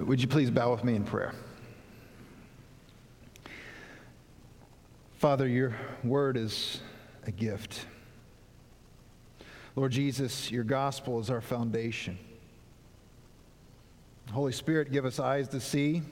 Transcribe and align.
Would 0.00 0.20
you 0.20 0.26
please 0.26 0.50
bow 0.50 0.72
with 0.72 0.82
me 0.82 0.96
in 0.96 1.04
prayer? 1.04 1.32
Father, 5.18 5.46
your 5.46 5.74
word 6.02 6.36
is 6.36 6.80
a 7.26 7.30
gift. 7.30 7.86
Lord 9.76 9.92
Jesus, 9.92 10.50
your 10.50 10.64
gospel 10.64 11.20
is 11.20 11.30
our 11.30 11.40
foundation. 11.40 12.18
Holy 14.32 14.52
Spirit, 14.52 14.90
give 14.90 15.04
us 15.04 15.20
eyes 15.20 15.48
to 15.48 15.60
see, 15.60 16.02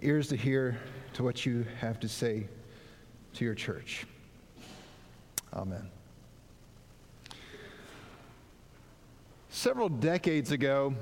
ears 0.00 0.28
to 0.28 0.36
hear 0.36 0.78
to 1.14 1.22
what 1.22 1.46
you 1.46 1.64
have 1.80 1.98
to 2.00 2.08
say 2.08 2.46
to 3.34 3.44
your 3.44 3.54
church. 3.54 4.06
Amen. 5.54 5.88
Several 9.48 9.88
decades 9.88 10.52
ago, 10.52 10.94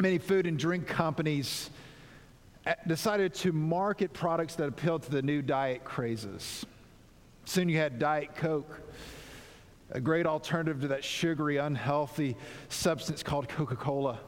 many 0.00 0.18
food 0.18 0.46
and 0.46 0.58
drink 0.58 0.86
companies 0.86 1.70
decided 2.86 3.34
to 3.34 3.52
market 3.52 4.12
products 4.12 4.54
that 4.56 4.68
appealed 4.68 5.02
to 5.02 5.10
the 5.10 5.22
new 5.22 5.42
diet 5.42 5.84
crazes. 5.84 6.64
Soon 7.44 7.68
you 7.68 7.76
had 7.76 7.98
Diet 7.98 8.34
Coke, 8.34 8.80
a 9.90 10.00
great 10.00 10.26
alternative 10.26 10.80
to 10.80 10.88
that 10.88 11.04
sugary, 11.04 11.58
unhealthy 11.58 12.36
substance 12.68 13.22
called 13.22 13.48
Coca 13.48 13.76
Cola. 13.76 14.18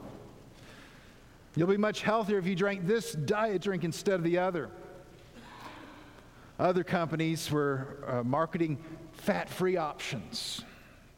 You'll 1.55 1.67
be 1.67 1.77
much 1.77 2.03
healthier 2.03 2.37
if 2.37 2.45
you 2.45 2.55
drank 2.55 2.85
this 2.85 3.13
diet 3.13 3.63
drink 3.63 3.83
instead 3.83 4.13
of 4.13 4.23
the 4.23 4.37
other. 4.37 4.69
Other 6.59 6.83
companies 6.83 7.49
were 7.49 7.97
uh, 8.05 8.23
marketing 8.23 8.77
fat 9.13 9.49
free 9.49 9.77
options 9.77 10.63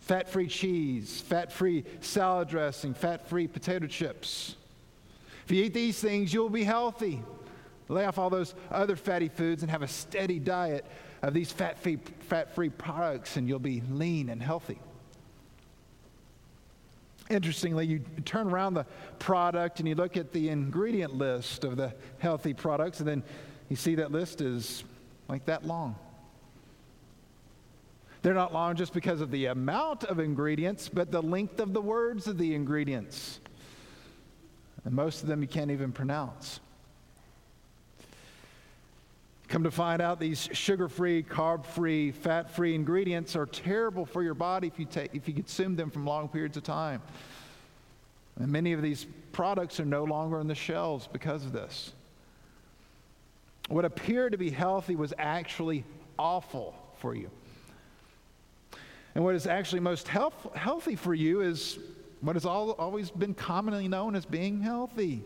fat 0.09 0.27
free 0.27 0.47
cheese, 0.47 1.21
fat 1.21 1.51
free 1.51 1.83
salad 2.01 2.47
dressing, 2.47 2.95
fat 2.95 3.29
free 3.29 3.47
potato 3.47 3.85
chips. 3.85 4.55
If 5.45 5.51
you 5.51 5.65
eat 5.65 5.73
these 5.75 5.99
things, 5.99 6.33
you'll 6.33 6.49
be 6.49 6.63
healthy. 6.63 7.21
Lay 7.89 8.05
off 8.05 8.17
all 8.17 8.31
those 8.31 8.55
other 8.71 8.95
fatty 8.95 9.29
foods 9.29 9.61
and 9.61 9.69
have 9.69 9.83
a 9.83 9.87
steady 9.87 10.39
diet 10.39 10.83
of 11.21 11.35
these 11.35 11.51
fat 11.51 11.77
free, 11.77 12.69
products, 12.69 13.37
and 13.37 13.47
you'll 13.47 13.59
be 13.59 13.83
lean 13.91 14.29
and 14.29 14.41
healthy. 14.41 14.79
Interestingly, 17.29 17.85
you 17.85 17.99
turn 18.25 18.47
around 18.47 18.73
the 18.73 18.87
product 19.19 19.77
and 19.77 19.87
you 19.87 19.93
look 19.93 20.17
at 20.17 20.33
the 20.33 20.49
ingredient 20.49 21.13
list 21.13 21.63
of 21.63 21.77
the 21.77 21.93
healthy 22.17 22.55
products, 22.55 22.99
and 22.99 23.07
then 23.07 23.21
you 23.69 23.75
see 23.75 23.93
that 23.93 24.11
list 24.11 24.41
is 24.41 24.83
like 25.27 25.45
that 25.45 25.67
long. 25.67 25.95
They're 28.21 28.33
not 28.33 28.53
long 28.53 28.75
just 28.75 28.93
because 28.93 29.21
of 29.21 29.31
the 29.31 29.45
amount 29.45 30.03
of 30.03 30.19
ingredients, 30.19 30.89
but 30.89 31.11
the 31.11 31.21
length 31.21 31.59
of 31.59 31.73
the 31.73 31.81
words 31.81 32.27
of 32.27 32.37
the 32.37 32.53
ingredients. 32.53 33.39
And 34.83 34.93
most 34.93 35.21
of 35.21 35.29
them 35.29 35.41
you 35.41 35.47
can't 35.47 35.71
even 35.71 35.91
pronounce. 35.91 36.59
Come 39.47 39.63
to 39.63 39.71
find 39.71 40.01
out, 40.01 40.19
these 40.19 40.47
sugar 40.51 40.87
free, 40.87 41.23
carb 41.23 41.65
free, 41.65 42.11
fat 42.11 42.51
free 42.51 42.75
ingredients 42.75 43.35
are 43.35 43.47
terrible 43.47 44.05
for 44.05 44.21
your 44.21 44.35
body 44.35 44.67
if 44.67 44.77
you, 44.77 44.85
take, 44.85 45.09
if 45.15 45.27
you 45.27 45.33
consume 45.33 45.75
them 45.75 45.89
from 45.89 46.05
long 46.05 46.29
periods 46.29 46.55
of 46.55 46.63
time. 46.63 47.01
And 48.37 48.51
many 48.51 48.73
of 48.73 48.81
these 48.81 49.07
products 49.31 49.79
are 49.79 49.85
no 49.85 50.03
longer 50.03 50.37
on 50.37 50.47
the 50.47 50.55
shelves 50.55 51.07
because 51.11 51.45
of 51.45 51.51
this. 51.51 51.93
What 53.69 53.85
appeared 53.85 54.33
to 54.33 54.37
be 54.37 54.51
healthy 54.51 54.95
was 54.95 55.13
actually 55.17 55.83
awful 56.19 56.75
for 56.97 57.15
you. 57.15 57.31
And 59.15 59.23
what 59.23 59.35
is 59.35 59.47
actually 59.47 59.79
most 59.79 60.07
health, 60.07 60.55
healthy 60.55 60.95
for 60.95 61.13
you 61.13 61.41
is 61.41 61.79
what 62.21 62.35
has 62.35 62.45
all, 62.45 62.71
always 62.71 63.11
been 63.11 63.33
commonly 63.33 63.87
known 63.87 64.15
as 64.15 64.25
being 64.25 64.61
healthy 64.61 65.23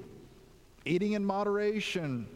eating 0.85 1.13
in 1.13 1.23
moderation, 1.23 2.27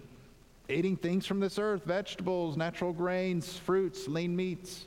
eating 0.70 0.96
things 0.96 1.26
from 1.26 1.40
this 1.40 1.60
earth, 1.60 1.84
vegetables, 1.84 2.58
natural 2.58 2.94
grains, 2.94 3.58
fruits, 3.58 4.08
lean 4.08 4.36
meats. 4.36 4.86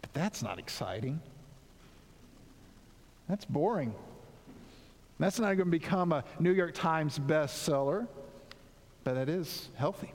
But 0.00 0.12
that's 0.12 0.42
not 0.42 0.58
exciting. 0.58 1.20
That's 3.28 3.44
boring. 3.44 3.94
That's 5.18 5.38
not 5.38 5.56
going 5.56 5.58
to 5.58 5.64
become 5.78 6.12
a 6.12 6.24
New 6.40 6.52
York 6.52 6.74
Times 6.74 7.18
bestseller, 7.18 8.08
but 9.04 9.16
it 9.16 9.28
is 9.28 9.68
healthy. 9.76 10.12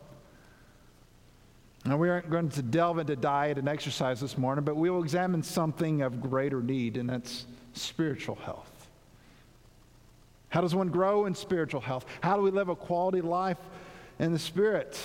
Now, 1.87 1.95
we 1.95 2.09
aren't 2.09 2.29
going 2.29 2.49
to 2.49 2.61
delve 2.61 2.99
into 2.99 3.15
diet 3.15 3.57
and 3.57 3.69
exercise 3.69 4.19
this 4.19 4.37
morning, 4.37 4.65
but 4.65 4.75
we 4.75 4.89
will 4.89 5.01
examine 5.01 5.41
something 5.41 6.01
of 6.01 6.19
greater 6.19 6.61
need, 6.61 6.97
and 6.97 7.09
that's 7.09 7.45
spiritual 7.71 8.35
health. 8.35 8.89
How 10.49 10.59
does 10.59 10.75
one 10.75 10.89
grow 10.89 11.27
in 11.27 11.33
spiritual 11.33 11.79
health? 11.79 12.05
How 12.21 12.35
do 12.35 12.41
we 12.41 12.51
live 12.51 12.67
a 12.67 12.75
quality 12.75 13.21
life 13.21 13.57
in 14.19 14.33
the 14.33 14.39
Spirit? 14.39 14.99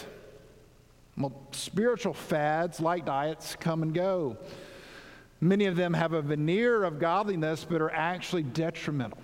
Well, 1.17 1.33
spiritual 1.53 2.15
fads, 2.15 2.81
like 2.81 3.07
diets, 3.07 3.55
come 3.55 3.83
and 3.83 3.95
go. 3.95 4.37
Many 5.41 5.67
of 5.67 5.77
them 5.77 5.95
have 5.95 6.15
a 6.15 6.23
veneer 6.23 6.83
of 6.83 6.99
godliness, 6.99 7.65
but 7.69 7.81
are 7.81 7.93
actually 7.93 8.43
detrimental. 8.43 9.19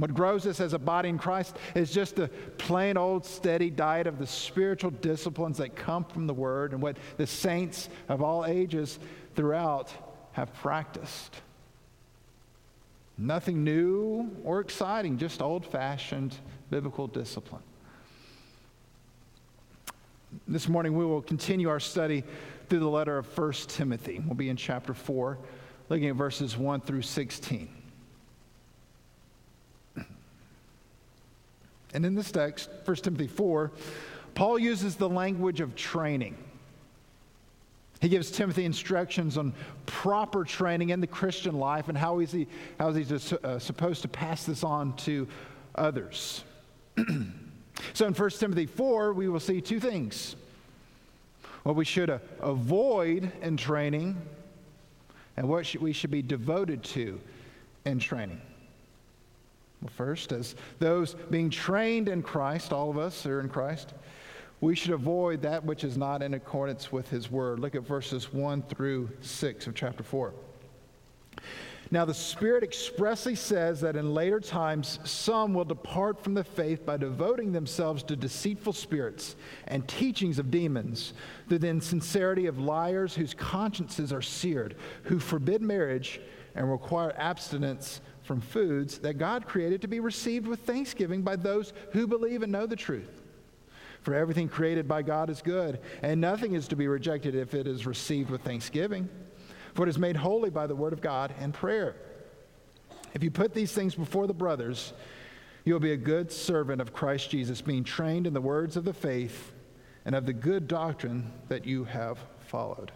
What 0.00 0.14
grows 0.14 0.46
us 0.46 0.60
as 0.60 0.72
a 0.72 0.78
body 0.78 1.10
in 1.10 1.18
Christ 1.18 1.58
is 1.74 1.90
just 1.90 2.18
a 2.18 2.28
plain 2.56 2.96
old 2.96 3.26
steady 3.26 3.68
diet 3.68 4.06
of 4.06 4.18
the 4.18 4.26
spiritual 4.26 4.90
disciplines 4.90 5.58
that 5.58 5.76
come 5.76 6.04
from 6.04 6.26
the 6.26 6.32
Word 6.32 6.72
and 6.72 6.80
what 6.80 6.96
the 7.18 7.26
saints 7.26 7.90
of 8.08 8.22
all 8.22 8.46
ages 8.46 8.98
throughout 9.36 9.92
have 10.32 10.54
practiced. 10.54 11.42
Nothing 13.18 13.62
new 13.62 14.34
or 14.42 14.60
exciting, 14.60 15.18
just 15.18 15.42
old 15.42 15.66
fashioned 15.66 16.34
biblical 16.70 17.06
discipline. 17.06 17.62
This 20.48 20.66
morning 20.66 20.96
we 20.96 21.04
will 21.04 21.20
continue 21.20 21.68
our 21.68 21.80
study 21.80 22.24
through 22.70 22.78
the 22.78 22.88
letter 22.88 23.18
of 23.18 23.26
1 23.36 23.52
Timothy. 23.68 24.22
We'll 24.24 24.34
be 24.34 24.48
in 24.48 24.56
chapter 24.56 24.94
4, 24.94 25.36
looking 25.90 26.08
at 26.08 26.14
verses 26.14 26.56
1 26.56 26.80
through 26.80 27.02
16. 27.02 27.79
And 31.94 32.06
in 32.06 32.14
this 32.14 32.30
text, 32.30 32.70
1 32.84 32.96
Timothy 32.96 33.26
4, 33.26 33.72
Paul 34.34 34.58
uses 34.58 34.96
the 34.96 35.08
language 35.08 35.60
of 35.60 35.74
training. 35.74 36.36
He 38.00 38.08
gives 38.08 38.30
Timothy 38.30 38.64
instructions 38.64 39.36
on 39.36 39.52
proper 39.84 40.44
training 40.44 40.90
in 40.90 41.00
the 41.00 41.06
Christian 41.06 41.58
life 41.58 41.88
and 41.88 41.98
how 41.98 42.20
is 42.20 42.32
he, 42.32 42.46
how 42.78 42.88
is 42.88 43.08
he 43.08 43.38
uh, 43.44 43.58
supposed 43.58 44.02
to 44.02 44.08
pass 44.08 44.44
this 44.44 44.64
on 44.64 44.96
to 44.98 45.28
others. 45.74 46.44
so 47.92 48.06
in 48.06 48.14
1 48.14 48.30
Timothy 48.30 48.66
4, 48.66 49.12
we 49.12 49.28
will 49.28 49.40
see 49.40 49.60
two 49.60 49.80
things 49.80 50.36
what 51.62 51.76
we 51.76 51.84
should 51.84 52.08
uh, 52.08 52.18
avoid 52.40 53.30
in 53.42 53.54
training 53.54 54.16
and 55.36 55.46
what 55.46 55.66
should, 55.66 55.82
we 55.82 55.92
should 55.92 56.10
be 56.10 56.22
devoted 56.22 56.82
to 56.82 57.20
in 57.84 57.98
training. 57.98 58.40
Well, 59.80 59.90
first, 59.96 60.32
as 60.32 60.54
those 60.78 61.14
being 61.30 61.50
trained 61.50 62.08
in 62.08 62.22
Christ, 62.22 62.72
all 62.72 62.90
of 62.90 62.98
us 62.98 63.24
are 63.26 63.40
in 63.40 63.48
Christ, 63.48 63.94
we 64.60 64.74
should 64.74 64.92
avoid 64.92 65.42
that 65.42 65.64
which 65.64 65.84
is 65.84 65.96
not 65.96 66.22
in 66.22 66.34
accordance 66.34 66.92
with 66.92 67.08
his 67.08 67.30
word. 67.30 67.60
Look 67.60 67.74
at 67.74 67.86
verses 67.86 68.32
1 68.32 68.62
through 68.62 69.08
6 69.22 69.66
of 69.66 69.74
chapter 69.74 70.02
4. 70.02 70.34
Now, 71.92 72.04
the 72.04 72.14
Spirit 72.14 72.62
expressly 72.62 73.34
says 73.34 73.80
that 73.80 73.96
in 73.96 74.14
later 74.14 74.38
times 74.38 75.00
some 75.02 75.54
will 75.54 75.64
depart 75.64 76.22
from 76.22 76.34
the 76.34 76.44
faith 76.44 76.86
by 76.86 76.96
devoting 76.96 77.50
themselves 77.50 78.04
to 78.04 78.14
deceitful 78.14 78.74
spirits 78.74 79.34
and 79.66 79.88
teachings 79.88 80.38
of 80.38 80.52
demons, 80.52 81.14
through 81.48 81.58
the 81.58 81.68
insincerity 81.68 82.46
of 82.46 82.60
liars 82.60 83.16
whose 83.16 83.34
consciences 83.34 84.12
are 84.12 84.22
seared, 84.22 84.76
who 85.04 85.18
forbid 85.18 85.62
marriage 85.62 86.20
and 86.54 86.70
require 86.70 87.12
abstinence 87.16 88.00
from 88.30 88.40
foods 88.40 88.98
that 89.00 89.18
God 89.18 89.44
created 89.44 89.80
to 89.80 89.88
be 89.88 89.98
received 89.98 90.46
with 90.46 90.60
thanksgiving 90.60 91.22
by 91.22 91.34
those 91.34 91.72
who 91.90 92.06
believe 92.06 92.44
and 92.44 92.52
know 92.52 92.64
the 92.64 92.76
truth. 92.76 93.10
For 94.02 94.14
everything 94.14 94.48
created 94.48 94.86
by 94.86 95.02
God 95.02 95.30
is 95.30 95.42
good, 95.42 95.80
and 96.00 96.20
nothing 96.20 96.54
is 96.54 96.68
to 96.68 96.76
be 96.76 96.86
rejected 96.86 97.34
if 97.34 97.54
it 97.54 97.66
is 97.66 97.88
received 97.88 98.30
with 98.30 98.42
thanksgiving. 98.42 99.08
For 99.74 99.82
it 99.84 99.88
is 99.88 99.98
made 99.98 100.16
holy 100.16 100.48
by 100.48 100.68
the 100.68 100.76
word 100.76 100.92
of 100.92 101.00
God 101.00 101.34
and 101.40 101.52
prayer. 101.52 101.96
If 103.14 103.24
you 103.24 103.32
put 103.32 103.52
these 103.52 103.72
things 103.72 103.96
before 103.96 104.28
the 104.28 104.32
brothers, 104.32 104.92
you 105.64 105.72
will 105.72 105.80
be 105.80 105.90
a 105.90 105.96
good 105.96 106.30
servant 106.30 106.80
of 106.80 106.92
Christ 106.92 107.30
Jesus, 107.30 107.60
being 107.60 107.82
trained 107.82 108.28
in 108.28 108.32
the 108.32 108.40
words 108.40 108.76
of 108.76 108.84
the 108.84 108.94
faith 108.94 109.50
and 110.04 110.14
of 110.14 110.24
the 110.24 110.32
good 110.32 110.68
doctrine 110.68 111.32
that 111.48 111.66
you 111.66 111.82
have 111.82 112.20
followed. 112.46 112.92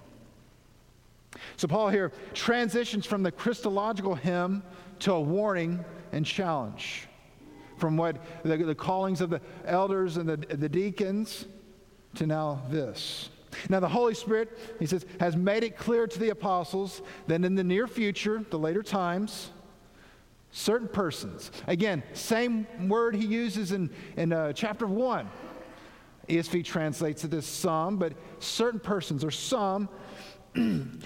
So, 1.56 1.68
Paul 1.68 1.88
here 1.88 2.12
transitions 2.32 3.06
from 3.06 3.22
the 3.22 3.30
Christological 3.30 4.14
hymn 4.14 4.62
to 5.00 5.12
a 5.12 5.20
warning 5.20 5.84
and 6.12 6.24
challenge. 6.24 7.08
From 7.78 7.96
what 7.96 8.16
the, 8.44 8.56
the 8.56 8.74
callings 8.74 9.20
of 9.20 9.30
the 9.30 9.40
elders 9.64 10.16
and 10.16 10.28
the, 10.28 10.36
the 10.36 10.68
deacons 10.68 11.46
to 12.14 12.26
now 12.26 12.62
this. 12.70 13.30
Now, 13.68 13.80
the 13.80 13.88
Holy 13.88 14.14
Spirit, 14.14 14.58
he 14.78 14.86
says, 14.86 15.06
has 15.20 15.36
made 15.36 15.64
it 15.64 15.76
clear 15.76 16.06
to 16.06 16.18
the 16.18 16.30
apostles 16.30 17.02
that 17.26 17.44
in 17.44 17.54
the 17.54 17.64
near 17.64 17.86
future, 17.86 18.44
the 18.50 18.58
later 18.58 18.82
times, 18.82 19.50
certain 20.50 20.88
persons. 20.88 21.50
Again, 21.66 22.02
same 22.12 22.66
word 22.88 23.14
he 23.14 23.26
uses 23.26 23.72
in, 23.72 23.90
in 24.16 24.32
uh, 24.32 24.52
chapter 24.52 24.86
1. 24.86 25.28
ESV 26.28 26.64
translates 26.64 27.24
it 27.24 27.34
as 27.34 27.44
some, 27.44 27.96
but 27.96 28.14
certain 28.38 28.80
persons 28.80 29.24
or 29.24 29.30
some 29.30 29.88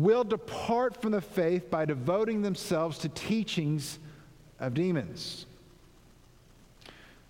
will 0.00 0.24
depart 0.24 1.00
from 1.00 1.12
the 1.12 1.20
faith 1.20 1.70
by 1.70 1.84
devoting 1.84 2.42
themselves 2.42 2.98
to 2.98 3.08
teachings 3.08 3.98
of 4.58 4.74
demons. 4.74 5.46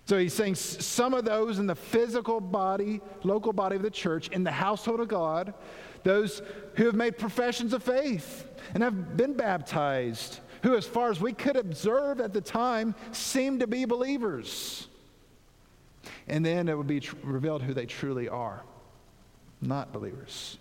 So 0.05 0.17
he's 0.17 0.33
saying 0.33 0.55
some 0.55 1.13
of 1.13 1.23
those 1.23 1.59
in 1.59 1.67
the 1.67 1.75
physical 1.75 2.41
body, 2.41 3.01
local 3.23 3.53
body 3.53 3.77
of 3.77 3.81
the 3.81 3.89
church, 3.91 4.27
in 4.29 4.43
the 4.43 4.51
household 4.51 4.99
of 4.99 5.07
God, 5.07 5.53
those 6.03 6.41
who 6.75 6.85
have 6.85 6.95
made 6.95 7.17
professions 7.17 7.71
of 7.73 7.81
faith 7.81 8.45
and 8.73 8.83
have 8.83 9.15
been 9.15 9.33
baptized, 9.33 10.41
who, 10.61 10.75
as 10.75 10.85
far 10.85 11.09
as 11.09 11.21
we 11.21 11.31
could 11.31 11.55
observe 11.55 12.19
at 12.19 12.33
the 12.33 12.41
time, 12.41 12.93
seemed 13.13 13.61
to 13.61 13.67
be 13.67 13.85
believers. 13.85 14.87
And 16.27 16.45
then 16.45 16.67
it 16.67 16.77
would 16.77 16.87
be 16.87 16.99
tr- 16.99 17.15
revealed 17.23 17.61
who 17.61 17.73
they 17.73 17.85
truly 17.85 18.27
are 18.27 18.63
not 19.67 19.91
believers. 19.91 20.57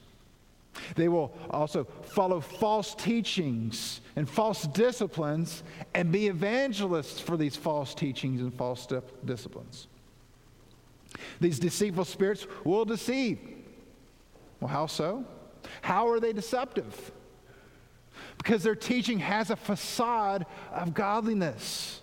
They 0.94 1.08
will 1.08 1.32
also 1.50 1.84
follow 2.02 2.40
false 2.40 2.94
teachings 2.94 4.00
and 4.16 4.28
false 4.28 4.66
disciplines 4.66 5.62
and 5.94 6.12
be 6.12 6.28
evangelists 6.28 7.20
for 7.20 7.36
these 7.36 7.56
false 7.56 7.94
teachings 7.94 8.40
and 8.40 8.52
false 8.52 8.86
disciplines. 9.24 9.86
These 11.40 11.58
deceitful 11.58 12.04
spirits 12.04 12.46
will 12.64 12.84
deceive. 12.84 13.38
Well, 14.60 14.68
how 14.68 14.86
so? 14.86 15.24
How 15.80 16.08
are 16.08 16.20
they 16.20 16.32
deceptive? 16.32 17.12
Because 18.38 18.62
their 18.62 18.74
teaching 18.74 19.18
has 19.18 19.50
a 19.50 19.56
facade 19.56 20.46
of 20.72 20.94
godliness. 20.94 22.01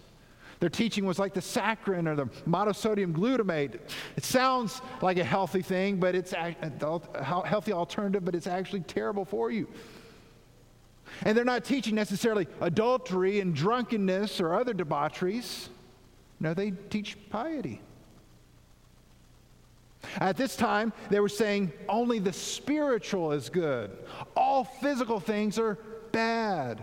Their 0.60 0.70
teaching 0.70 1.06
was 1.06 1.20
like 1.20 1.34
the 1.34 1.40
saccharin 1.40 2.08
or 2.08 2.16
the 2.16 2.26
monosodium 2.48 3.14
glutamate. 3.14 3.80
It 4.18 4.26
sounds 4.26 4.82
like 5.02 5.18
a 5.18 5.24
healthy 5.24 5.62
thing, 5.62 5.98
but 5.98 6.16
it's 6.16 6.34
a 6.34 6.56
healthy 7.24 7.72
alternative, 7.72 8.26
but 8.26 8.36
it's 8.36 8.48
actually 8.48 8.82
terrible 8.82 9.24
for 9.24 9.52
you. 9.52 9.68
And 11.24 11.36
they're 11.36 11.46
not 11.46 11.64
teaching 11.64 11.96
necessarily 11.96 12.48
adultery 12.62 13.40
and 13.40 13.56
drunkenness 13.56 14.42
or 14.42 14.54
other 14.54 14.74
debaucheries. 14.74 15.70
No, 16.40 16.54
they 16.54 16.72
teach 16.72 17.18
piety. 17.30 17.82
At 20.18 20.38
this 20.38 20.56
time, 20.56 20.94
they 21.10 21.20
were 21.20 21.30
saying 21.30 21.72
only 21.88 22.20
the 22.20 22.32
spiritual 22.34 23.32
is 23.32 23.50
good, 23.50 23.92
all 24.36 24.64
physical 24.64 25.20
things 25.20 25.58
are 25.58 25.78
bad. 26.12 26.82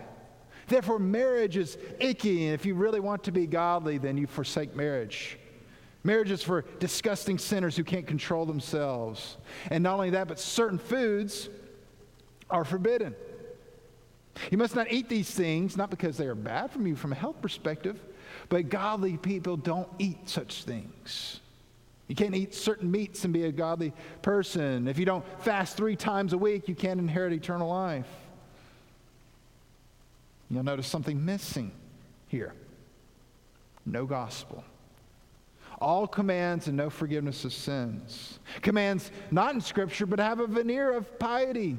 Therefore, 0.66 0.98
marriage 0.98 1.56
is 1.56 1.78
icky, 2.00 2.46
and 2.46 2.54
if 2.54 2.66
you 2.66 2.74
really 2.74 3.00
want 3.00 3.24
to 3.24 3.32
be 3.32 3.46
godly, 3.46 3.98
then 3.98 4.16
you 4.16 4.26
forsake 4.26 4.74
marriage. 4.74 5.38
Marriage 6.02 6.30
is 6.30 6.42
for 6.42 6.62
disgusting 6.78 7.38
sinners 7.38 7.76
who 7.76 7.84
can't 7.84 8.06
control 8.06 8.46
themselves. 8.46 9.36
And 9.70 9.82
not 9.82 9.94
only 9.94 10.10
that, 10.10 10.28
but 10.28 10.38
certain 10.38 10.78
foods 10.78 11.48
are 12.48 12.64
forbidden. 12.64 13.14
You 14.50 14.58
must 14.58 14.76
not 14.76 14.92
eat 14.92 15.08
these 15.08 15.30
things, 15.30 15.76
not 15.76 15.90
because 15.90 16.16
they 16.16 16.26
are 16.26 16.34
bad 16.34 16.70
from 16.70 16.86
you 16.86 16.94
from 16.94 17.12
a 17.12 17.16
health 17.16 17.40
perspective, 17.40 17.98
but 18.48 18.68
godly 18.68 19.16
people 19.16 19.56
don't 19.56 19.88
eat 19.98 20.28
such 20.28 20.64
things. 20.64 21.40
You 22.08 22.14
can't 22.14 22.34
eat 22.34 22.54
certain 22.54 22.90
meats 22.90 23.24
and 23.24 23.34
be 23.34 23.44
a 23.44 23.52
godly 23.52 23.92
person. 24.22 24.86
If 24.86 24.98
you 24.98 25.04
don't 25.04 25.24
fast 25.42 25.76
three 25.76 25.96
times 25.96 26.32
a 26.32 26.38
week, 26.38 26.68
you 26.68 26.74
can't 26.74 27.00
inherit 27.00 27.32
eternal 27.32 27.68
life. 27.68 28.06
You'll 30.50 30.62
notice 30.62 30.86
something 30.86 31.24
missing 31.24 31.72
here 32.28 32.54
no 33.84 34.04
gospel. 34.04 34.64
All 35.80 36.06
commands 36.06 36.66
and 36.66 36.76
no 36.76 36.90
forgiveness 36.90 37.44
of 37.44 37.52
sins. 37.52 38.40
Commands 38.62 39.10
not 39.30 39.54
in 39.54 39.60
Scripture, 39.60 40.06
but 40.06 40.18
have 40.18 40.40
a 40.40 40.46
veneer 40.46 40.92
of 40.92 41.18
piety. 41.18 41.76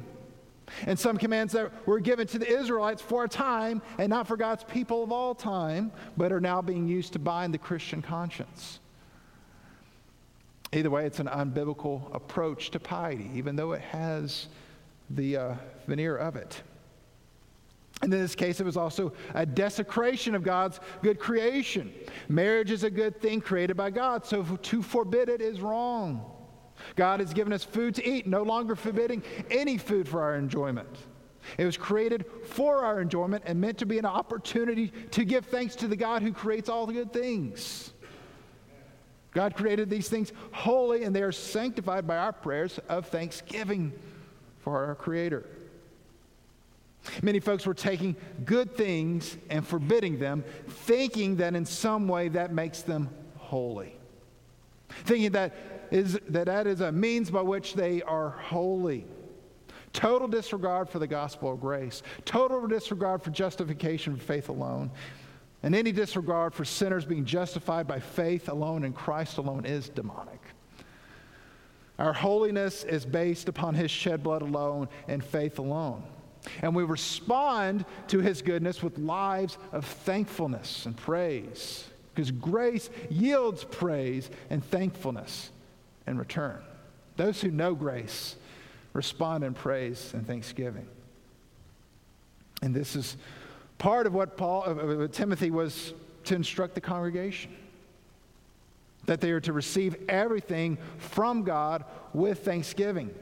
And 0.86 0.98
some 0.98 1.18
commands 1.18 1.54
that 1.54 1.72
were 1.88 2.00
given 2.00 2.28
to 2.28 2.40
the 2.40 2.48
Israelites 2.48 3.02
for 3.02 3.24
a 3.24 3.28
time 3.28 3.82
and 3.98 4.10
not 4.10 4.28
for 4.28 4.38
God's 4.38 4.64
people 4.64 5.04
of 5.04 5.12
all 5.12 5.34
time, 5.34 5.92
but 6.16 6.32
are 6.32 6.42
now 6.42 6.62
being 6.62 6.88
used 6.88 7.14
to 7.14 7.20
bind 7.20 7.54
the 7.54 7.58
Christian 7.58 8.02
conscience. 8.02 8.80
Either 10.74 10.90
way, 10.90 11.06
it's 11.06 11.20
an 11.20 11.28
unbiblical 11.28 12.14
approach 12.14 12.72
to 12.72 12.80
piety, 12.80 13.30
even 13.34 13.56
though 13.56 13.72
it 13.72 13.82
has 13.82 14.48
the 15.10 15.38
uh, 15.38 15.56
veneer 15.88 16.18
of 16.18 16.36
it. 16.36 16.62
And 18.02 18.14
in 18.14 18.20
this 18.20 18.36
case, 18.36 18.60
it 18.60 18.66
was 18.66 18.78
also 18.78 19.14
a 19.34 19.46
desecration 19.46 20.36
of 20.36 20.44
God's 20.44 20.80
good 21.02 21.20
creation. 21.20 21.92
Marriage 22.30 22.72
is 22.72 22.84
a 22.84 22.92
good 22.92 23.20
thing 23.20 23.42
created 23.42 23.76
by 23.76 23.90
God, 23.90 24.26
so 24.26 24.44
to 24.44 24.84
forbid 24.84 25.30
it 25.30 25.42
is 25.42 25.62
wrong. 25.62 26.24
God 26.96 27.20
has 27.20 27.34
given 27.34 27.52
us 27.54 27.64
food 27.64 27.96
to 27.96 28.08
eat, 28.08 28.28
no 28.28 28.44
longer 28.44 28.76
forbidding 28.76 29.24
any 29.50 29.78
food 29.80 30.08
for 30.08 30.22
our 30.22 30.36
enjoyment. 30.36 30.88
It 31.58 31.66
was 31.66 31.78
created 31.78 32.26
for 32.46 32.84
our 32.84 33.02
enjoyment 33.02 33.44
and 33.48 33.60
meant 33.60 33.78
to 33.80 33.86
be 33.86 33.98
an 33.98 34.06
opportunity 34.06 34.92
to 35.12 35.26
give 35.26 35.46
thanks 35.46 35.76
to 35.78 35.88
the 35.88 35.96
God 35.96 36.22
who 36.22 36.34
creates 36.34 36.70
all 36.70 36.86
the 36.86 36.94
good 36.94 37.14
things. 37.14 37.94
God 39.32 39.56
created 39.56 39.90
these 39.90 40.10
things 40.10 40.34
holy, 40.52 41.04
and 41.04 41.16
they 41.16 41.22
are 41.22 41.32
sanctified 41.32 42.06
by 42.06 42.18
our 42.18 42.34
prayers 42.34 42.80
of 42.90 43.08
thanksgiving 43.08 43.94
for 44.60 44.86
our 44.86 44.96
Creator. 44.96 45.46
Many 47.22 47.40
folks 47.40 47.66
were 47.66 47.74
taking 47.74 48.16
good 48.46 48.76
things 48.76 49.38
and 49.50 49.66
forbidding 49.66 50.20
them, 50.20 50.44
thinking 50.68 51.38
that 51.38 51.56
in 51.56 51.66
some 51.66 52.08
way 52.08 52.30
that 52.30 52.54
makes 52.54 52.82
them 52.82 53.10
holy. 53.38 53.98
Thinking 54.90 55.32
that 55.32 55.56
is, 55.92 56.20
that, 56.30 56.46
that 56.46 56.68
is 56.68 56.82
a 56.82 56.92
means 56.92 57.32
by 57.32 57.42
which 57.42 57.74
they 57.74 58.02
are 58.02 58.30
holy. 58.30 59.06
Total 59.94 60.28
disregard 60.28 60.90
for 60.90 61.00
the 61.00 61.08
gospel 61.08 61.54
of 61.54 61.62
grace, 61.62 62.04
total 62.26 62.68
disregard 62.68 63.22
for 63.22 63.32
justification 63.32 64.16
for 64.16 64.24
faith 64.24 64.50
alone, 64.50 64.92
and 65.64 65.74
any 65.74 65.92
disregard 65.92 66.54
for 66.54 66.66
sinners 66.66 67.06
being 67.06 67.26
justified 67.26 67.88
by 67.88 68.00
faith 68.00 68.50
alone 68.50 68.84
in 68.84 68.94
Christ 68.94 69.38
alone 69.38 69.66
is 69.66 69.90
demonic. 69.90 70.42
Our 71.98 72.14
holiness 72.14 72.84
is 72.84 73.06
based 73.06 73.50
upon 73.50 73.74
his 73.74 73.90
shed 73.90 74.22
blood 74.22 74.44
alone 74.44 74.88
and 75.08 75.24
faith 75.24 75.58
alone. 75.58 76.04
And 76.62 76.76
we 76.76 76.84
respond 76.84 77.86
to 78.08 78.20
his 78.20 78.42
goodness 78.42 78.82
with 78.82 78.98
lives 78.98 79.58
of 79.72 79.86
thankfulness 79.86 80.86
and 80.86 80.96
praise. 80.96 81.86
Because 82.14 82.32
grace 82.32 82.90
yields 83.10 83.64
praise 83.64 84.30
and 84.50 84.64
thankfulness 84.64 85.52
in 86.08 86.18
return. 86.18 86.60
Those 87.16 87.42
who 87.42 87.52
know 87.52 87.76
grace 87.76 88.36
respond 88.94 89.44
in 89.44 89.54
praise 89.54 90.14
and 90.14 90.26
thanksgiving. 90.26 90.88
And 92.62 92.74
this 92.74 92.96
is 92.96 93.18
part 93.78 94.08
of 94.08 94.14
what 94.14 94.38
Paul, 94.38 95.08
Timothy 95.10 95.52
was 95.52 95.94
to 96.26 96.36
instruct 96.36 96.76
the 96.76 96.82
congregation 96.82 97.56
that 99.06 99.22
they 99.22 99.32
are 99.32 99.40
to 99.40 99.54
receive 99.54 99.96
everything 100.10 100.78
from 100.98 101.44
God 101.44 101.86
with 102.14 102.44
thanksgiving. 102.44 103.14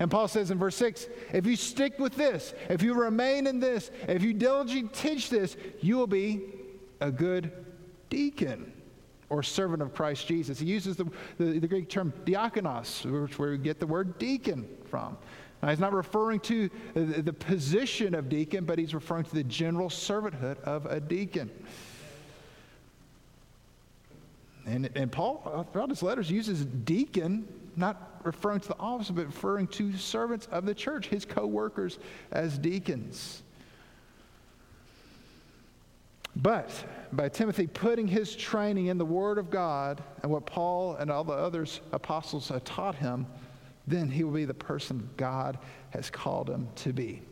And 0.00 0.10
Paul 0.10 0.28
says 0.28 0.50
in 0.50 0.58
verse 0.58 0.76
6 0.76 1.06
if 1.32 1.46
you 1.46 1.56
stick 1.56 1.98
with 1.98 2.14
this, 2.14 2.54
if 2.68 2.82
you 2.82 2.94
remain 2.94 3.46
in 3.46 3.60
this, 3.60 3.90
if 4.08 4.22
you 4.22 4.32
diligently 4.32 4.88
teach 4.92 5.30
this, 5.30 5.56
you 5.80 5.96
will 5.96 6.06
be 6.06 6.42
a 7.00 7.10
good 7.10 7.52
deacon 8.10 8.72
or 9.28 9.42
servant 9.42 9.82
of 9.82 9.94
Christ 9.94 10.26
Jesus. 10.26 10.58
He 10.58 10.66
uses 10.66 10.96
the, 10.96 11.06
the, 11.38 11.58
the 11.58 11.68
Greek 11.68 11.88
term 11.88 12.12
diakonos, 12.24 13.04
which 13.04 13.38
where 13.38 13.50
we 13.50 13.58
get 13.58 13.80
the 13.80 13.86
word 13.86 14.18
deacon 14.18 14.68
from. 14.86 15.16
Now, 15.62 15.70
he's 15.70 15.80
not 15.80 15.94
referring 15.94 16.40
to 16.40 16.70
the, 16.94 17.22
the 17.22 17.32
position 17.32 18.14
of 18.14 18.28
deacon, 18.28 18.64
but 18.64 18.78
he's 18.78 18.94
referring 18.94 19.24
to 19.24 19.34
the 19.34 19.44
general 19.44 19.88
servanthood 19.88 20.60
of 20.60 20.86
a 20.86 21.00
deacon. 21.00 21.50
And, 24.66 24.90
and 24.94 25.10
Paul, 25.10 25.66
throughout 25.72 25.90
his 25.90 26.02
letters, 26.02 26.30
uses 26.30 26.64
deacon 26.64 27.48
not 27.76 28.20
referring 28.24 28.60
to 28.60 28.68
the 28.68 28.78
officer, 28.78 29.12
but 29.12 29.26
referring 29.26 29.66
to 29.68 29.96
servants 29.96 30.48
of 30.50 30.66
the 30.66 30.74
church, 30.74 31.08
his 31.08 31.24
co 31.24 31.46
workers 31.46 31.98
as 32.32 32.58
deacons. 32.58 33.42
But 36.34 36.70
by 37.12 37.30
Timothy 37.30 37.66
putting 37.66 38.06
his 38.06 38.36
training 38.36 38.86
in 38.86 38.98
the 38.98 39.06
Word 39.06 39.38
of 39.38 39.50
God 39.50 40.02
and 40.22 40.30
what 40.30 40.44
Paul 40.44 40.96
and 40.96 41.10
all 41.10 41.24
the 41.24 41.32
others 41.32 41.80
apostles 41.92 42.48
had 42.48 42.64
taught 42.64 42.94
him, 42.94 43.26
then 43.86 44.10
he 44.10 44.22
will 44.22 44.32
be 44.32 44.44
the 44.44 44.52
person 44.52 45.08
God 45.16 45.58
has 45.90 46.10
called 46.10 46.50
him 46.50 46.68
to 46.76 46.92
be 46.92 47.22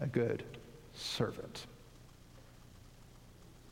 a 0.00 0.06
good 0.06 0.42
servant. 0.94 1.66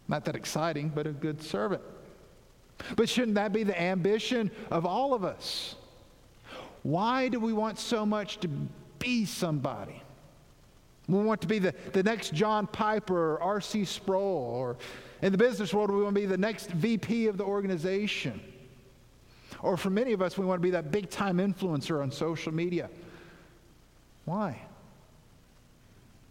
Not 0.07 0.25
that 0.27 0.37
exciting, 0.37 0.91
but 0.95 1.07
a 1.07 1.13
good 1.13 1.43
servant. 1.43 1.83
But 2.95 3.09
shouldn't 3.09 3.35
that 3.35 3.53
be 3.53 3.65
the 3.65 3.81
ambition 3.81 4.51
of 4.71 4.87
all 4.87 5.13
of 5.13 5.25
us? 5.25 5.75
Why 6.83 7.29
do 7.29 7.41
we 7.41 7.53
want 7.53 7.79
so 7.79 8.07
much 8.07 8.39
to 8.41 8.49
be 8.99 9.25
somebody? 9.25 10.03
We 11.09 11.19
want 11.19 11.41
to 11.41 11.47
be 11.47 11.59
the, 11.59 11.75
the 11.93 12.03
next 12.03 12.35
John 12.35 12.67
Piper 12.67 13.35
or 13.35 13.43
R.C. 13.43 13.85
Sproul, 13.87 14.23
or 14.23 14.77
in 15.23 15.33
the 15.33 15.39
business 15.39 15.73
world, 15.73 15.91
we 15.91 16.03
want 16.03 16.15
to 16.15 16.21
be 16.21 16.27
the 16.27 16.37
next 16.37 16.71
VP 16.71 17.27
of 17.27 17.39
the 17.39 17.45
organization. 17.45 18.41
Or 19.61 19.77
for 19.77 19.91
many 19.91 20.13
of 20.13 20.23
us, 20.23 20.37
we 20.37 20.45
want 20.45 20.61
to 20.61 20.63
be 20.63 20.71
that 20.73 20.93
big 20.93 21.11
time 21.11 21.39
influencer 21.39 22.03
on 22.03 22.11
social 22.11 22.53
media. 22.53 22.91
Why? 24.27 24.61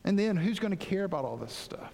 And 0.03 0.17
then 0.17 0.37
who's 0.37 0.59
going 0.59 0.71
to 0.71 0.77
care 0.77 1.03
about 1.03 1.25
all 1.25 1.35
this 1.35 1.51
stuff? 1.51 1.91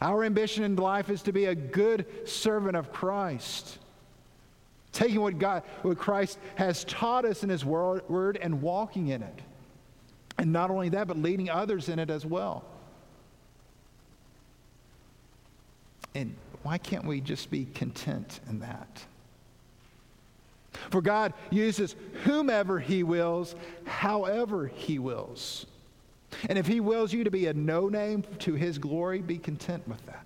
Our 0.00 0.24
ambition 0.24 0.64
in 0.64 0.76
life 0.76 1.10
is 1.10 1.22
to 1.22 1.32
be 1.32 1.46
a 1.46 1.54
good 1.54 2.28
servant 2.28 2.76
of 2.76 2.92
Christ, 2.92 3.78
taking 4.94 5.20
what 5.20 5.38
God, 5.38 5.62
what 5.82 5.98
Christ 5.98 6.38
has 6.54 6.84
taught 6.84 7.24
us 7.24 7.42
in 7.42 7.50
His 7.50 7.64
word 7.64 8.38
and 8.40 8.62
walking 8.62 9.08
in 9.08 9.22
it. 9.22 9.40
And 10.38 10.52
not 10.52 10.70
only 10.70 10.88
that, 10.90 11.06
but 11.06 11.18
leading 11.18 11.50
others 11.50 11.88
in 11.88 11.98
it 11.98 12.10
as 12.10 12.24
well. 12.24 12.64
And 16.14 16.34
why 16.62 16.78
can't 16.78 17.04
we 17.04 17.20
just 17.20 17.50
be 17.50 17.66
content 17.74 18.40
in 18.48 18.60
that? 18.60 19.04
For 20.90 21.02
God 21.02 21.34
uses 21.50 21.94
whomever 22.24 22.78
He 22.78 23.02
wills, 23.02 23.54
however 23.84 24.66
He 24.66 24.98
wills. 24.98 25.66
And 26.48 26.58
if 26.58 26.66
He 26.66 26.80
wills 26.80 27.12
you 27.12 27.24
to 27.24 27.30
be 27.30 27.46
a 27.46 27.54
no 27.54 27.88
name 27.88 28.24
to 28.40 28.54
His 28.54 28.78
glory, 28.78 29.20
be 29.20 29.38
content 29.38 29.86
with 29.86 30.04
that. 30.06 30.24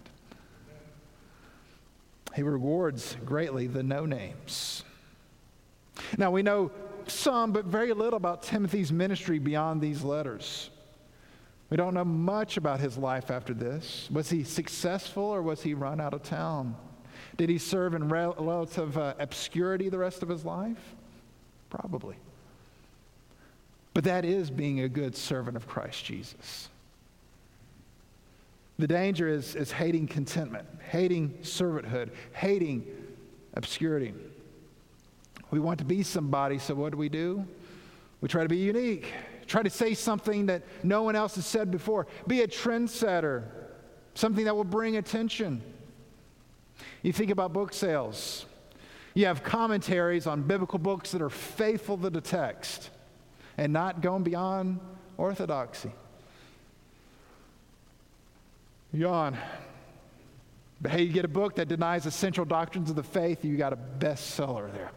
He 2.39 2.45
rewards 2.45 3.17
greatly 3.25 3.67
the 3.67 3.83
no 3.83 4.07
names. 4.07 4.85
Now, 6.17 6.31
we 6.31 6.45
know 6.45 6.71
some, 7.09 7.51
but 7.51 7.65
very 7.65 7.93
little 7.93 8.17
about 8.17 8.45
Timothy's 8.45 8.93
ministry 8.93 9.41
beyond 9.41 9.81
these 9.81 10.05
letters. 10.05 10.71
We 11.69 11.77
don't 11.77 11.95
know 11.95 12.05
much 12.05 12.57
about 12.57 12.79
his 12.79 12.97
life 12.97 13.33
after 13.33 13.55
this. 13.55 14.09
Was 14.13 14.31
he 14.31 14.45
successful 14.45 15.25
or 15.25 15.43
was 15.43 15.65
he 15.65 15.75
run 15.75 16.01
out 16.01 16.15
of 16.15 16.23
town? 16.23 16.77
Did 17.37 17.49
he 17.49 17.59
serve 17.59 17.93
in 17.95 18.09
relative 18.09 18.97
uh, 18.97 19.15
obscurity 19.19 19.89
the 19.89 19.99
rest 19.99 20.23
of 20.23 20.29
his 20.29 20.45
life? 20.45 20.95
Probably. 21.71 22.15
But 23.95 24.05
that 24.05 24.25
is 24.25 24.49
being 24.49 24.83
a 24.83 24.89
good 24.89 25.17
servant 25.17 25.57
of 25.57 25.67
Christ 25.67 26.05
Jesus. 26.05 26.69
The 28.79 28.87
danger 28.87 29.29
is, 29.29 29.57
is 29.57 29.73
hating 29.73 30.07
contentment, 30.07 30.69
hating 30.91 31.31
servanthood, 31.43 32.11
hating 32.33 32.87
obscurity. 33.55 34.15
We 35.51 35.59
want 35.59 35.79
to 35.81 35.85
be 35.85 36.05
somebody, 36.05 36.59
so 36.59 36.75
what 36.75 36.93
do 36.93 36.99
we 36.99 37.09
do? 37.09 37.45
We 38.21 38.29
try 38.29 38.45
to 38.45 38.49
be 38.49 38.59
unique, 38.59 39.13
try 39.47 39.63
to 39.63 39.71
say 39.71 39.95
something 39.95 40.47
that 40.47 40.63
no 40.85 41.03
one 41.03 41.17
else 41.17 41.35
has 41.37 41.47
said 41.47 41.71
before, 41.71 42.07
be 42.27 42.43
a 42.43 42.47
trendsetter, 42.47 43.45
something 44.15 44.45
that 44.45 44.55
will 44.55 44.65
bring 44.65 44.97
attention. 44.97 45.63
You 47.03 47.13
think 47.13 47.31
about 47.31 47.53
book 47.53 47.73
sales. 47.73 48.47
You 49.15 49.27
have 49.27 49.43
commentaries 49.43 50.29
on 50.29 50.43
biblical 50.43 50.79
books 50.79 51.11
that 51.11 51.23
are 51.23 51.31
faithful 51.31 51.97
to 51.99 52.11
the 52.11 52.21
text 52.21 52.91
and 53.57 53.73
not 53.73 54.03
going 54.03 54.23
beyond 54.23 54.79
orthodoxy. 55.17 55.91
Yawn. 58.93 59.37
But 60.81 60.93
hey, 60.93 61.03
you 61.03 61.13
get 61.13 61.25
a 61.25 61.29
book 61.29 61.57
that 61.57 61.69
denies 61.69 62.07
essential 62.07 62.45
doctrines 62.45 62.91
of 62.91 62.97
the 62.97 63.03
faith, 63.03 63.45
you 63.45 63.57
got 63.57 63.73
a 63.73 63.79
bestseller 63.99 64.73
there. 64.73 64.91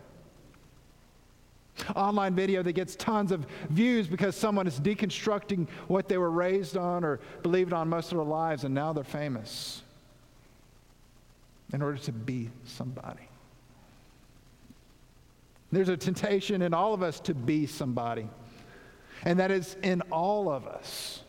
Online 1.96 2.36
video 2.36 2.62
that 2.62 2.74
gets 2.74 2.96
tons 2.96 3.32
of 3.32 3.46
views 3.70 4.08
because 4.08 4.36
someone 4.36 4.68
is 4.68 4.80
deconstructing 4.80 5.68
what 5.88 6.08
they 6.08 6.18
were 6.18 6.30
raised 6.30 6.78
on 6.78 7.04
or 7.04 7.20
believed 7.42 7.74
on 7.74 7.90
most 7.90 8.12
of 8.12 8.18
their 8.18 8.26
lives, 8.26 8.64
and 8.64 8.76
now 8.76 8.94
they're 8.94 9.04
famous 9.04 9.82
in 11.74 11.82
order 11.82 11.98
to 11.98 12.12
be 12.12 12.50
somebody. 12.66 13.28
There's 15.72 15.90
a 15.90 15.98
temptation 15.98 16.62
in 16.62 16.74
all 16.74 16.94
of 16.94 17.02
us 17.02 17.20
to 17.22 17.34
be 17.34 17.66
somebody, 17.66 18.28
and 19.24 19.40
that 19.40 19.50
is 19.50 19.76
in 19.82 20.02
all 20.12 20.50
of 20.50 20.68
us. 20.68 21.24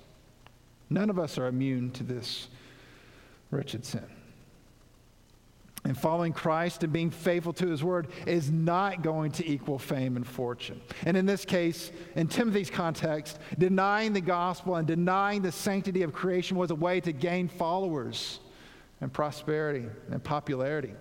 None 0.93 1.11
of 1.11 1.19
us 1.19 1.39
are 1.39 1.47
immune 1.47 1.91
to 1.93 2.05
this 2.05 2.49
wretched 3.51 3.85
sin. 3.85 4.05
And 5.85 5.99
following 5.99 6.33
Christ 6.33 6.85
and 6.85 6.93
being 6.93 7.11
faithful 7.11 7.53
to 7.55 7.67
his 7.67 7.83
word 7.83 8.07
is 8.25 8.51
not 8.51 9.03
going 9.03 9.33
to 9.33 9.49
equal 9.49 9.81
fame 9.81 10.17
and 10.17 10.25
fortune. 10.25 10.81
And 11.05 11.17
in 11.17 11.27
this 11.27 11.45
case, 11.45 11.91
in 12.15 12.29
Timothy's 12.29 12.71
context, 12.71 13.41
denying 13.59 14.13
the 14.13 14.21
gospel 14.21 14.77
and 14.77 14.87
denying 14.87 15.43
the 15.43 15.51
sanctity 15.51 16.03
of 16.03 16.13
creation 16.13 16.57
was 16.57 16.71
a 16.71 16.77
way 16.77 17.01
to 17.01 17.11
gain 17.11 17.49
followers 17.49 18.39
and 19.01 19.13
prosperity 19.13 19.87
and 20.11 20.23
popularity. 20.23 20.93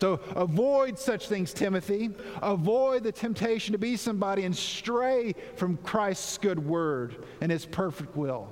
So 0.00 0.20
avoid 0.34 0.98
such 0.98 1.28
things, 1.28 1.54
Timothy. 1.54 2.10
Avoid 2.42 3.02
the 3.02 3.12
temptation 3.12 3.72
to 3.72 3.78
be 3.78 3.96
somebody 3.96 4.44
and 4.44 4.54
stray 4.54 5.34
from 5.56 5.78
Christ's 5.78 6.36
good 6.38 6.58
word 6.58 7.24
and 7.40 7.50
his 7.50 7.64
perfect 7.64 8.14
will 8.16 8.48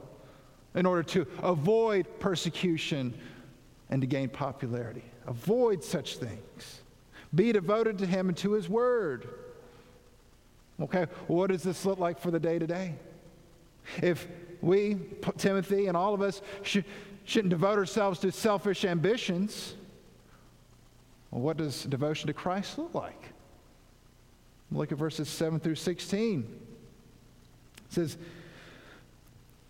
in 0.74 0.86
order 0.86 1.02
to 1.02 1.26
avoid 1.42 2.06
persecution 2.18 3.14
and 3.90 4.00
to 4.00 4.06
gain 4.06 4.28
popularity. 4.28 5.04
Avoid 5.26 5.84
such 5.84 6.16
things. 6.16 6.80
Be 7.34 7.52
devoted 7.52 7.98
to 7.98 8.06
him 8.06 8.28
and 8.28 8.36
to 8.38 8.52
his 8.52 8.68
word. 8.68 9.28
Okay, 10.80 11.06
what 11.26 11.50
does 11.50 11.62
this 11.62 11.84
look 11.84 11.98
like 11.98 12.18
for 12.18 12.30
the 12.30 12.40
day 12.40 12.58
to 12.58 12.66
day? 12.66 12.94
If 14.02 14.26
we, 14.60 14.96
Timothy, 15.36 15.86
and 15.86 15.96
all 15.96 16.14
of 16.14 16.22
us 16.22 16.42
should, 16.62 16.84
shouldn't 17.24 17.50
devote 17.50 17.78
ourselves 17.78 18.18
to 18.20 18.32
selfish 18.32 18.84
ambitions, 18.84 19.74
well, 21.34 21.42
what 21.42 21.56
does 21.56 21.82
devotion 21.82 22.28
to 22.28 22.32
Christ 22.32 22.78
look 22.78 22.94
like? 22.94 23.20
Look 24.70 24.92
at 24.92 24.98
verses 24.98 25.28
7 25.28 25.58
through 25.58 25.74
16. 25.74 26.42
It 26.42 27.92
says, 27.92 28.16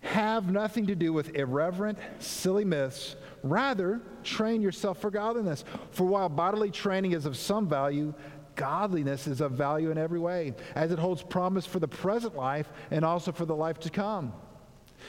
Have 0.02 0.50
nothing 0.50 0.88
to 0.88 0.94
do 0.94 1.14
with 1.14 1.34
irreverent, 1.34 1.98
silly 2.18 2.66
myths. 2.66 3.16
Rather, 3.42 4.02
train 4.22 4.60
yourself 4.60 5.00
for 5.00 5.10
godliness. 5.10 5.64
For 5.92 6.04
while 6.04 6.28
bodily 6.28 6.70
training 6.70 7.12
is 7.12 7.24
of 7.24 7.34
some 7.34 7.66
value, 7.66 8.12
godliness 8.56 9.26
is 9.26 9.40
of 9.40 9.52
value 9.52 9.90
in 9.90 9.96
every 9.96 10.20
way, 10.20 10.52
as 10.74 10.92
it 10.92 10.98
holds 10.98 11.22
promise 11.22 11.64
for 11.64 11.78
the 11.78 11.88
present 11.88 12.36
life 12.36 12.68
and 12.90 13.06
also 13.06 13.32
for 13.32 13.46
the 13.46 13.56
life 13.56 13.80
to 13.80 13.90
come. 13.90 14.34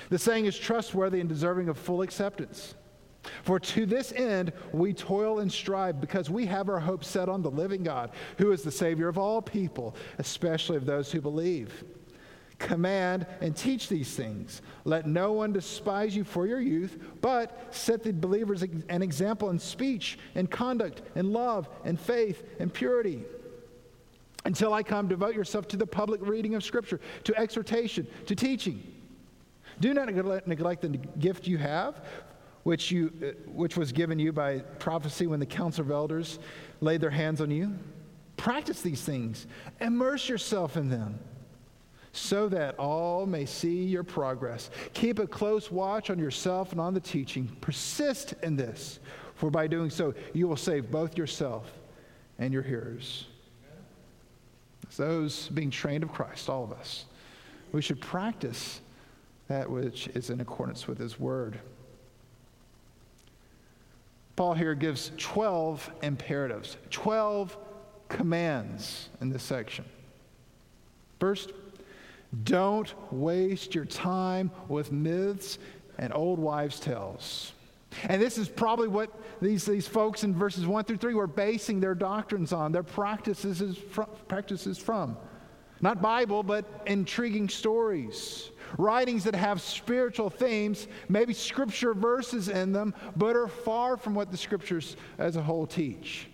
The 0.09 0.17
saying 0.17 0.45
is 0.45 0.57
trustworthy 0.57 1.19
and 1.19 1.27
deserving 1.27 1.67
of 1.67 1.77
full 1.77 2.01
acceptance. 2.01 2.75
For 3.43 3.59
to 3.59 3.85
this 3.85 4.11
end 4.11 4.53
we 4.71 4.93
toil 4.93 5.39
and 5.39 5.51
strive 5.51 6.01
because 6.01 6.29
we 6.29 6.45
have 6.45 6.69
our 6.69 6.79
hope 6.79 7.03
set 7.03 7.29
on 7.29 7.41
the 7.41 7.51
living 7.51 7.83
God, 7.83 8.11
who 8.37 8.51
is 8.51 8.61
the 8.61 8.71
Savior 8.71 9.07
of 9.07 9.17
all 9.17 9.41
people, 9.41 9.95
especially 10.17 10.77
of 10.77 10.85
those 10.85 11.11
who 11.11 11.21
believe. 11.21 11.83
Command 12.57 13.27
and 13.41 13.55
teach 13.55 13.89
these 13.89 14.15
things. 14.15 14.61
Let 14.85 15.05
no 15.05 15.33
one 15.33 15.51
despise 15.51 16.15
you 16.15 16.23
for 16.23 16.47
your 16.47 16.61
youth, 16.61 16.97
but 17.19 17.73
set 17.75 18.01
the 18.01 18.13
believers 18.13 18.61
an 18.61 19.01
example 19.01 19.49
in 19.49 19.59
speech, 19.59 20.17
in 20.35 20.47
conduct, 20.47 21.01
in 21.15 21.33
love, 21.33 21.67
in 21.83 21.97
faith, 21.97 22.43
and 22.59 22.73
purity. 22.73 23.25
Until 24.45 24.73
I 24.73 24.83
come, 24.83 25.07
devote 25.07 25.35
yourself 25.35 25.67
to 25.69 25.77
the 25.77 25.87
public 25.87 26.21
reading 26.23 26.55
of 26.55 26.63
Scripture, 26.63 27.01
to 27.25 27.35
exhortation, 27.35 28.07
to 28.27 28.35
teaching. 28.35 28.81
Do 29.81 29.93
not 29.93 30.07
neglect 30.47 30.81
the 30.81 30.89
gift 31.19 31.47
you 31.47 31.57
have, 31.57 32.05
which, 32.65 32.89
you, 32.89 33.13
uh, 33.21 33.27
which 33.51 33.77
was 33.77 33.91
given 33.91 34.17
you 34.17 34.33
by 34.33 34.57
prophecy 34.79 35.27
when 35.27 35.39
the 35.39 35.45
council 35.45 35.85
of 35.85 35.91
elders 35.91 36.39
laid 36.81 36.99
their 36.99 37.11
hands 37.11 37.39
on 37.39 37.51
you. 37.51 37.71
Practice 38.37 38.81
these 38.81 39.03
things, 39.03 39.45
immerse 39.79 40.27
yourself 40.27 40.75
in 40.75 40.89
them, 40.89 41.19
so 42.11 42.49
that 42.49 42.73
all 42.79 43.27
may 43.27 43.45
see 43.45 43.83
your 43.83 44.03
progress. 44.03 44.71
Keep 44.93 45.19
a 45.19 45.27
close 45.27 45.71
watch 45.71 46.09
on 46.09 46.17
yourself 46.17 46.71
and 46.71 46.81
on 46.81 46.95
the 46.95 46.99
teaching. 46.99 47.55
Persist 47.61 48.33
in 48.41 48.55
this, 48.55 48.99
for 49.35 49.51
by 49.51 49.67
doing 49.67 49.91
so, 49.91 50.15
you 50.33 50.47
will 50.47 50.57
save 50.57 50.89
both 50.89 51.19
yourself 51.19 51.71
and 52.39 52.51
your 52.51 52.63
hearers. 52.63 53.27
Those 54.97 55.49
being 55.49 55.69
trained 55.69 56.03
of 56.03 56.11
Christ, 56.11 56.49
all 56.49 56.63
of 56.63 56.71
us, 56.71 57.05
we 57.71 57.83
should 57.83 58.01
practice 58.01 58.81
that 59.49 59.69
which 59.69 60.07
is 60.07 60.31
in 60.31 60.41
accordance 60.41 60.87
with 60.87 60.97
his 60.97 61.19
word. 61.19 61.59
Paul 64.35 64.53
here 64.53 64.75
gives 64.75 65.11
12 65.17 65.89
imperatives, 66.01 66.77
12 66.89 67.57
commands 68.09 69.09
in 69.21 69.29
this 69.29 69.43
section. 69.43 69.85
First, 71.19 71.53
don't 72.43 72.93
waste 73.11 73.73
your 73.73 73.85
time 73.85 74.51
with 74.67 74.91
myths 74.91 75.57
and 75.97 76.13
old 76.13 76.39
wives' 76.39 76.79
tales. 76.79 77.53
And 78.03 78.21
this 78.21 78.37
is 78.37 78.49
probably 78.49 78.89
what 78.89 79.09
these, 79.41 79.65
these 79.65 79.87
folks 79.87 80.25
in 80.25 80.35
verses 80.35 80.67
1 80.67 80.83
through 80.83 80.97
3 80.97 81.13
were 81.13 81.27
basing 81.27 81.79
their 81.79 81.95
doctrines 81.95 82.51
on, 82.51 82.73
their 82.73 82.83
practices, 82.83 83.77
practices 84.27 84.77
from. 84.77 85.15
Not 85.79 86.01
Bible, 86.01 86.43
but 86.43 86.65
intriguing 86.85 87.47
stories 87.47 88.51
Writings 88.77 89.23
that 89.23 89.35
have 89.35 89.61
spiritual 89.61 90.29
themes, 90.29 90.87
maybe 91.09 91.33
scripture 91.33 91.93
verses 91.93 92.49
in 92.49 92.71
them, 92.71 92.93
but 93.15 93.35
are 93.35 93.47
far 93.47 93.97
from 93.97 94.15
what 94.15 94.31
the 94.31 94.37
scriptures 94.37 94.95
as 95.17 95.35
a 95.35 95.41
whole 95.41 95.67
teach. 95.67 96.27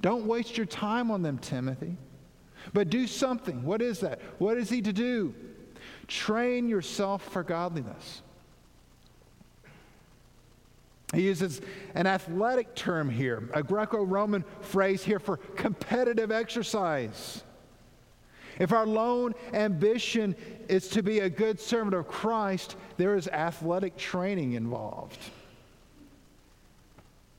Don't 0.00 0.26
waste 0.26 0.56
your 0.56 0.66
time 0.66 1.10
on 1.10 1.22
them, 1.22 1.38
Timothy. 1.38 1.96
But 2.72 2.90
do 2.90 3.06
something. 3.06 3.64
What 3.64 3.80
is 3.80 4.00
that? 4.00 4.20
What 4.38 4.56
is 4.56 4.68
he 4.68 4.82
to 4.82 4.92
do? 4.92 5.34
Train 6.08 6.68
yourself 6.68 7.22
for 7.22 7.42
godliness. 7.42 8.22
He 11.14 11.22
uses 11.22 11.60
an 11.94 12.06
athletic 12.06 12.74
term 12.74 13.08
here, 13.08 13.48
a 13.54 13.62
Greco 13.62 14.02
Roman 14.02 14.44
phrase 14.60 15.04
here 15.04 15.20
for 15.20 15.36
competitive 15.36 16.32
exercise. 16.32 17.44
If 18.58 18.72
our 18.72 18.86
lone 18.86 19.34
ambition 19.52 20.34
is 20.68 20.88
to 20.88 21.02
be 21.02 21.20
a 21.20 21.28
good 21.28 21.60
servant 21.60 21.94
of 21.94 22.08
Christ, 22.08 22.76
there 22.96 23.16
is 23.16 23.28
athletic 23.28 23.96
training 23.96 24.54
involved. 24.54 25.18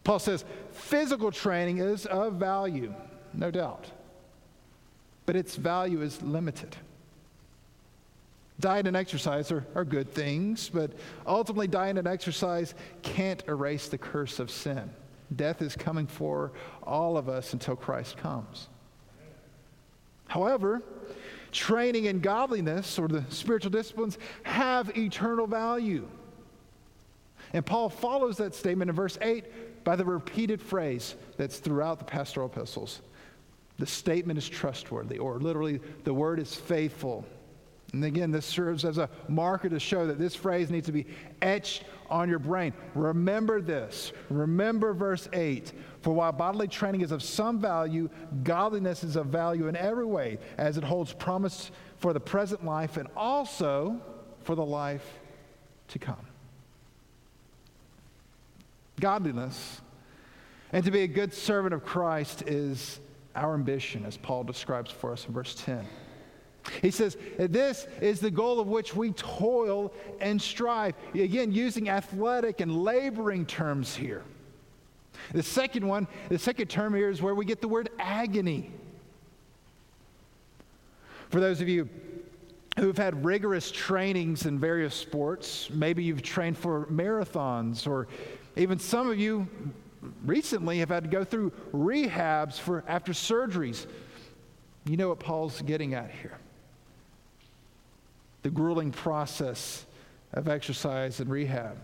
Paul 0.04 0.20
says 0.20 0.46
physical 0.72 1.32
training 1.32 1.80
is 1.80 2.06
of 2.06 2.36
value, 2.36 2.94
no 3.34 3.52
doubt, 3.52 3.88
but 5.26 5.36
its 5.36 5.56
value 5.56 6.02
is 6.02 6.22
limited. 6.22 6.76
Diet 8.60 8.88
and 8.88 8.96
exercise 8.96 9.52
are, 9.52 9.66
are 9.76 9.86
good 9.86 10.12
things, 10.14 10.70
but 10.70 10.92
ultimately, 11.28 11.68
diet 11.68 11.98
and 11.98 12.08
exercise 12.08 12.74
can't 13.04 13.44
erase 13.48 13.88
the 13.88 13.98
curse 13.98 14.40
of 14.40 14.50
sin. 14.50 14.90
Death 15.36 15.62
is 15.62 15.76
coming 15.76 16.08
for 16.08 16.54
all 16.84 17.18
of 17.18 17.28
us 17.28 17.54
until 17.54 17.76
Christ 17.76 18.18
comes. 18.18 18.68
However, 20.28 20.82
training 21.52 22.06
in 22.06 22.20
godliness 22.20 23.00
or 23.00 23.08
the 23.08 23.24
spiritual 23.30 23.72
disciplines 23.72 24.18
have 24.44 24.98
eternal 24.98 25.48
value. 25.48 26.08
And 27.54 27.66
Paul 27.66 27.90
follows 27.90 28.38
that 28.38 28.54
statement 28.54 28.90
in 28.90 28.96
verse 28.96 29.18
8 29.22 29.84
by 29.84 29.96
the 29.96 30.06
repeated 30.06 30.62
phrase 30.62 31.16
that's 31.38 31.60
throughout 31.60 32.00
the 32.00 32.06
pastoral 32.06 32.48
epistles. 32.48 33.02
The 33.78 33.86
statement 33.86 34.38
is 34.38 34.50
trustworthy, 34.50 35.18
or 35.18 35.40
literally, 35.40 35.80
the 36.04 36.14
word 36.14 36.40
is 36.40 36.54
faithful. 36.56 37.26
And 37.94 38.04
again, 38.04 38.32
this 38.32 38.46
serves 38.46 38.84
as 38.84 38.98
a 38.98 39.10
marker 39.30 39.70
to 39.70 39.80
show 39.80 40.08
that 40.08 40.20
this 40.20 40.36
phrase 40.36 40.70
needs 40.70 40.88
to 40.88 40.92
be 40.92 41.06
etched 41.42 41.84
on 42.10 42.28
your 42.28 42.40
brain. 42.40 42.74
Remember 42.96 43.62
this. 43.62 44.12
Remember 44.30 44.94
verse 44.94 45.30
8. 45.32 45.72
For 46.08 46.14
while 46.14 46.32
bodily 46.32 46.70
training 46.70 47.02
is 47.02 47.12
of 47.12 47.22
some 47.22 47.60
value, 47.60 48.10
godliness 48.46 49.04
is 49.04 49.18
of 49.18 49.26
value 49.26 49.68
in 49.68 49.76
every 49.76 50.06
way, 50.06 50.38
as 50.58 50.78
it 50.78 50.84
holds 50.86 51.12
promise 51.12 51.70
for 51.98 52.14
the 52.14 52.20
present 52.22 52.64
life 52.64 52.96
and 52.96 53.10
also 53.14 54.00
for 54.40 54.56
the 54.56 54.64
life 54.64 55.06
to 55.90 56.00
come. 56.00 56.26
Godliness 59.02 59.82
and 60.72 60.86
to 60.86 60.92
be 60.92 61.02
a 61.02 61.08
good 61.08 61.34
servant 61.34 61.74
of 61.74 61.84
Christ 61.84 62.44
is 62.44 63.02
our 63.36 63.54
ambition, 63.54 64.06
as 64.06 64.16
Paul 64.16 64.46
describes 64.46 64.90
for 64.90 65.12
us 65.12 65.26
in 65.28 65.34
verse 65.34 65.56
10. 65.56 65.86
He 66.82 66.90
says, 66.90 67.18
This 67.38 67.86
is 68.00 68.22
the 68.22 68.32
goal 68.32 68.62
of 68.62 68.68
which 68.68 68.96
we 68.96 69.12
toil 69.12 69.92
and 70.22 70.42
strive. 70.42 70.96
Again, 71.14 71.52
using 71.52 71.90
athletic 71.90 72.62
and 72.62 72.82
laboring 72.82 73.46
terms 73.46 73.94
here. 73.94 74.24
The 75.34 75.44
second 75.44 75.88
one, 75.88 76.08
the 76.30 76.40
second 76.40 76.68
term 76.68 76.94
here 76.94 77.10
is 77.10 77.22
where 77.22 77.36
we 77.36 77.46
get 77.46 77.62
the 77.62 77.68
word 77.68 77.90
agony. 78.00 78.72
For 81.30 81.40
those 81.40 81.62
of 81.62 81.68
you 81.68 81.90
who've 82.80 82.98
had 82.98 83.26
rigorous 83.26 83.72
trainings 83.72 84.46
in 84.46 84.60
various 84.60 84.96
sports, 84.96 85.70
maybe 85.72 86.04
you've 86.04 86.22
trained 86.22 86.58
for 86.58 86.86
marathons, 86.86 87.88
or 87.88 88.08
even 88.56 88.80
some 88.80 89.10
of 89.10 89.20
you 89.20 89.48
recently 90.26 90.80
have 90.80 90.90
had 90.90 91.04
to 91.04 91.10
go 91.10 91.24
through 91.24 91.52
rehabs 91.74 92.60
for 92.60 92.84
after 92.88 93.12
surgeries. 93.12 93.88
You 94.86 94.96
know 94.96 95.10
what 95.10 95.20
Paul's 95.20 95.62
getting 95.62 95.94
at 95.94 96.12
here 96.12 96.38
the 98.44 98.50
grueling 98.52 98.92
process 98.92 99.86
of 100.32 100.48
exercise 100.48 101.20
and 101.20 101.30
rehab. 101.30 101.78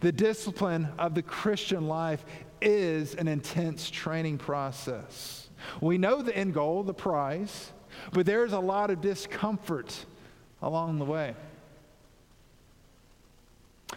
The 0.00 0.12
discipline 0.12 0.88
of 0.98 1.14
the 1.14 1.22
Christian 1.22 1.88
life 1.88 2.24
is 2.60 3.14
an 3.14 3.28
intense 3.28 3.90
training 3.90 4.38
process. 4.38 5.48
We 5.80 5.98
know 5.98 6.22
the 6.22 6.36
end 6.36 6.54
goal, 6.54 6.82
the 6.82 6.94
prize, 6.94 7.72
but 8.12 8.26
there's 8.26 8.52
a 8.52 8.60
lot 8.60 8.90
of 8.90 9.00
discomfort 9.00 9.94
along 10.60 10.98
the 10.98 11.04
way. 11.04 11.34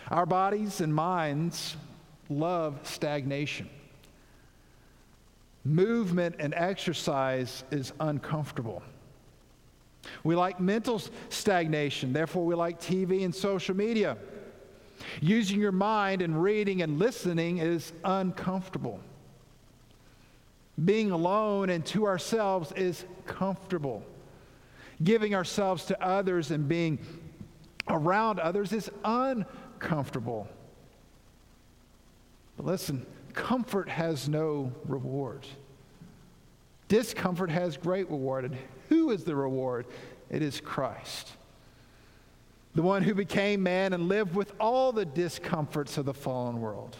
Our 0.09 0.25
bodies 0.25 0.81
and 0.81 0.93
minds 0.93 1.75
love 2.29 2.79
stagnation. 2.83 3.69
Movement 5.63 6.35
and 6.39 6.53
exercise 6.53 7.63
is 7.71 7.91
uncomfortable. 7.99 8.83
We 10.23 10.35
like 10.35 10.59
mental 10.59 11.01
stagnation, 11.29 12.13
therefore, 12.13 12.45
we 12.45 12.53
like 12.53 12.79
TV 12.79 13.25
and 13.25 13.33
social 13.33 13.75
media. 13.75 14.17
Using 15.21 15.59
your 15.59 15.71
mind 15.71 16.21
and 16.21 16.41
reading 16.41 16.81
and 16.81 16.99
listening 16.99 17.59
is 17.59 17.93
uncomfortable. 18.03 18.99
Being 20.83 21.11
alone 21.11 21.69
and 21.69 21.85
to 21.87 22.05
ourselves 22.05 22.71
is 22.73 23.05
comfortable. 23.25 24.03
Giving 25.03 25.35
ourselves 25.35 25.85
to 25.85 26.03
others 26.03 26.51
and 26.51 26.67
being 26.67 26.99
around 27.87 28.39
others 28.39 28.73
is 28.73 28.89
uncomfortable. 29.03 30.47
But 32.57 32.65
listen, 32.65 33.05
comfort 33.33 33.89
has 33.89 34.27
no 34.27 34.71
reward. 34.85 35.45
Discomfort 36.87 37.49
has 37.49 37.77
great 37.77 38.09
reward. 38.09 38.45
And 38.45 38.57
who 38.89 39.11
is 39.11 39.23
the 39.23 39.35
reward? 39.35 39.85
It 40.29 40.41
is 40.41 40.59
Christ. 40.59 41.31
The 42.75 42.81
one 42.81 43.03
who 43.03 43.13
became 43.13 43.63
man 43.63 43.93
and 43.93 44.09
lived 44.09 44.35
with 44.35 44.53
all 44.59 44.91
the 44.91 45.05
discomforts 45.05 45.97
of 45.97 46.05
the 46.05 46.13
fallen 46.13 46.59
world. 46.59 46.97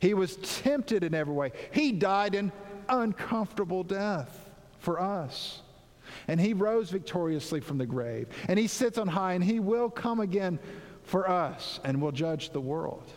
He 0.00 0.12
was 0.14 0.36
tempted 0.36 1.04
in 1.04 1.14
every 1.14 1.34
way. 1.34 1.52
He 1.72 1.92
died 1.92 2.34
an 2.34 2.52
uncomfortable 2.88 3.84
death 3.84 4.46
for 4.80 5.00
us. 5.00 5.62
And 6.26 6.40
he 6.40 6.52
rose 6.52 6.90
victoriously 6.90 7.60
from 7.60 7.78
the 7.78 7.86
grave. 7.86 8.28
And 8.48 8.58
he 8.58 8.66
sits 8.66 8.98
on 8.98 9.08
high, 9.08 9.34
and 9.34 9.44
he 9.44 9.60
will 9.60 9.90
come 9.90 10.20
again 10.20 10.58
for 11.04 11.28
us 11.28 11.80
and 11.84 12.00
will 12.00 12.12
judge 12.12 12.50
the 12.50 12.60
world. 12.60 13.10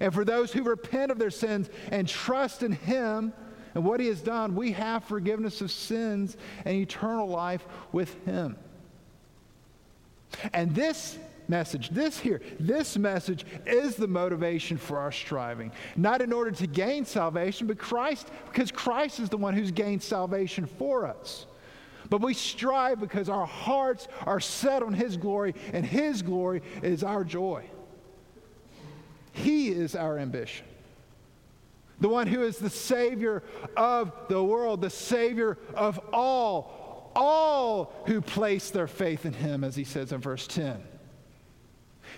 And 0.00 0.12
for 0.12 0.24
those 0.24 0.52
who 0.52 0.62
repent 0.62 1.12
of 1.12 1.18
their 1.18 1.30
sins 1.30 1.70
and 1.90 2.08
trust 2.08 2.62
in 2.62 2.72
him, 2.72 3.32
and 3.74 3.84
what 3.84 4.00
he 4.00 4.06
has 4.08 4.20
done, 4.20 4.54
we 4.54 4.72
have 4.72 5.04
forgiveness 5.04 5.60
of 5.60 5.70
sins 5.70 6.36
and 6.64 6.74
eternal 6.74 7.28
life 7.28 7.66
with 7.92 8.12
him. 8.24 8.56
And 10.52 10.74
this 10.74 11.18
message, 11.48 11.90
this 11.90 12.18
here, 12.18 12.40
this 12.60 12.96
message 12.96 13.44
is 13.66 13.96
the 13.96 14.06
motivation 14.06 14.76
for 14.76 14.98
our 14.98 15.12
striving. 15.12 15.72
Not 15.96 16.20
in 16.20 16.32
order 16.32 16.50
to 16.50 16.66
gain 16.66 17.04
salvation, 17.04 17.66
but 17.66 17.78
Christ, 17.78 18.28
because 18.46 18.70
Christ 18.70 19.20
is 19.20 19.28
the 19.28 19.38
one 19.38 19.54
who's 19.54 19.70
gained 19.70 20.02
salvation 20.02 20.66
for 20.66 21.06
us. 21.06 21.46
But 22.10 22.20
we 22.20 22.34
strive 22.34 23.00
because 23.00 23.28
our 23.28 23.46
hearts 23.46 24.08
are 24.26 24.40
set 24.40 24.82
on 24.82 24.94
His 24.94 25.16
glory, 25.16 25.54
and 25.72 25.84
His 25.84 26.22
glory 26.22 26.62
is 26.82 27.02
our 27.02 27.24
joy. 27.24 27.68
He 29.32 29.68
is 29.68 29.94
our 29.94 30.18
ambition 30.18 30.66
the 32.00 32.08
one 32.08 32.26
who 32.26 32.42
is 32.42 32.58
the 32.58 32.70
Savior 32.70 33.42
of 33.76 34.12
the 34.28 34.42
world, 34.42 34.80
the 34.80 34.90
Savior 34.90 35.58
of 35.74 35.98
all, 36.12 36.77
all 37.18 37.92
who 38.06 38.20
place 38.20 38.70
their 38.70 38.86
faith 38.86 39.26
in 39.26 39.32
Him, 39.32 39.64
as 39.64 39.74
He 39.74 39.84
says 39.84 40.12
in 40.12 40.20
verse 40.20 40.46
10. 40.46 40.80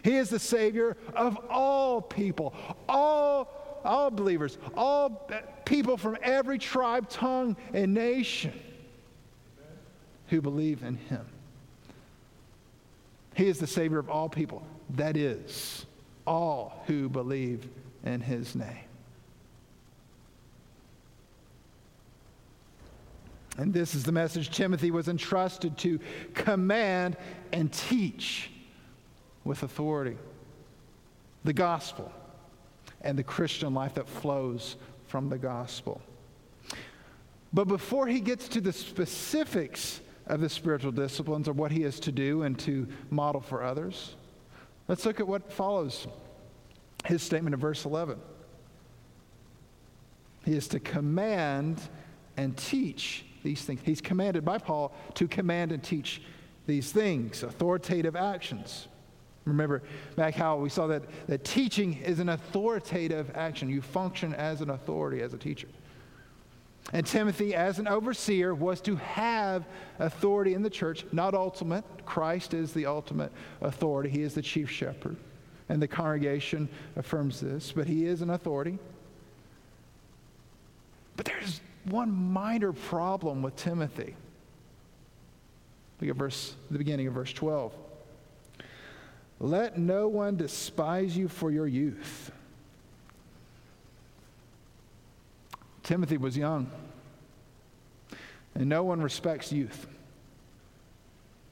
He 0.04 0.16
is 0.16 0.28
the 0.28 0.38
Savior 0.38 0.96
of 1.14 1.38
all 1.48 2.02
people, 2.02 2.54
all, 2.88 3.80
all 3.84 4.10
believers, 4.10 4.58
all 4.76 5.28
people 5.64 5.96
from 5.96 6.18
every 6.22 6.58
tribe, 6.58 7.08
tongue, 7.08 7.56
and 7.72 7.94
nation 7.94 8.52
who 10.28 10.42
believe 10.42 10.82
in 10.82 10.96
Him. 10.96 11.26
He 13.34 13.48
is 13.48 13.58
the 13.58 13.66
Savior 13.66 13.98
of 13.98 14.10
all 14.10 14.28
people, 14.28 14.62
that 14.90 15.16
is, 15.16 15.86
all 16.26 16.84
who 16.86 17.08
believe 17.08 17.66
in 18.04 18.20
His 18.20 18.54
name. 18.54 18.89
And 23.60 23.74
this 23.74 23.94
is 23.94 24.04
the 24.04 24.12
message 24.12 24.48
Timothy 24.48 24.90
was 24.90 25.06
entrusted 25.06 25.76
to 25.78 26.00
command 26.32 27.18
and 27.52 27.70
teach 27.70 28.50
with 29.44 29.62
authority 29.62 30.16
the 31.44 31.52
gospel 31.52 32.10
and 33.02 33.18
the 33.18 33.22
Christian 33.22 33.74
life 33.74 33.96
that 33.96 34.08
flows 34.08 34.76
from 35.08 35.28
the 35.28 35.36
gospel. 35.36 36.00
But 37.52 37.68
before 37.68 38.06
he 38.06 38.20
gets 38.20 38.48
to 38.48 38.62
the 38.62 38.72
specifics 38.72 40.00
of 40.26 40.40
the 40.40 40.48
spiritual 40.48 40.92
disciplines 40.92 41.46
or 41.46 41.52
what 41.52 41.70
he 41.70 41.82
is 41.82 42.00
to 42.00 42.12
do 42.12 42.44
and 42.44 42.58
to 42.60 42.88
model 43.10 43.42
for 43.42 43.62
others. 43.62 44.14
Let's 44.88 45.04
look 45.04 45.20
at 45.20 45.28
what 45.28 45.52
follows 45.52 46.06
his 47.04 47.22
statement 47.22 47.52
in 47.52 47.60
verse 47.60 47.84
11. 47.84 48.18
He 50.46 50.54
is 50.54 50.66
to 50.68 50.80
command 50.80 51.82
and 52.38 52.56
teach 52.56 53.26
these 53.42 53.62
things. 53.62 53.81
He's 53.85 54.00
commanded 54.00 54.44
by 54.44 54.59
Paul 54.59 54.92
to 55.14 55.29
command 55.29 55.72
and 55.72 55.83
teach 55.83 56.22
these 56.66 56.92
things, 56.92 57.42
authoritative 57.42 58.16
actions. 58.16 58.88
Remember 59.44 59.83
back 60.16 60.35
how 60.35 60.57
we 60.57 60.68
saw 60.68 60.87
that, 60.88 61.03
that 61.26 61.44
teaching 61.44 61.94
is 62.03 62.20
an 62.20 62.29
authoritative 62.29 63.31
action. 63.35 63.68
You 63.68 63.81
function 63.81 64.35
as 64.35 64.61
an 64.61 64.70
authority, 64.70 65.22
as 65.22 65.35
a 65.35 65.38
teacher. 65.38 65.68
And 66.92 67.07
Timothy, 67.07 67.55
as 67.55 67.79
an 67.79 67.87
overseer, 67.87 68.55
was 68.55 68.81
to 68.83 68.96
have 68.96 69.64
authority 69.98 70.55
in 70.55 70.62
the 70.62 70.70
church, 70.70 71.05
not 71.12 71.35
ultimate. 71.35 71.85
Christ 72.05 72.55
is 72.55 72.72
the 72.72 72.87
ultimate 72.87 73.33
authority, 73.61 74.11
he 74.11 74.22
is 74.22 74.35
the 74.35 74.42
chief 74.42 74.70
shepherd. 74.70 75.16
And 75.68 75.81
the 75.81 75.88
congregation 75.88 76.68
affirms 76.96 77.40
this, 77.40 77.70
but 77.70 77.87
he 77.87 78.07
is 78.07 78.22
an 78.22 78.31
authority. 78.31 78.79
But 81.16 81.26
there's 81.26 81.61
one 81.84 82.12
minor 82.12 82.72
problem 82.72 83.42
with 83.42 83.56
Timothy. 83.56 84.14
Look 86.00 86.10
at 86.10 86.16
verse, 86.16 86.54
the 86.70 86.78
beginning 86.78 87.06
of 87.06 87.14
verse 87.14 87.32
12. 87.32 87.74
Let 89.38 89.78
no 89.78 90.08
one 90.08 90.36
despise 90.36 91.16
you 91.16 91.28
for 91.28 91.50
your 91.50 91.66
youth. 91.66 92.30
Timothy 95.82 96.18
was 96.18 96.36
young, 96.36 96.70
and 98.54 98.68
no 98.68 98.84
one 98.84 99.00
respects 99.00 99.50
youth. 99.50 99.86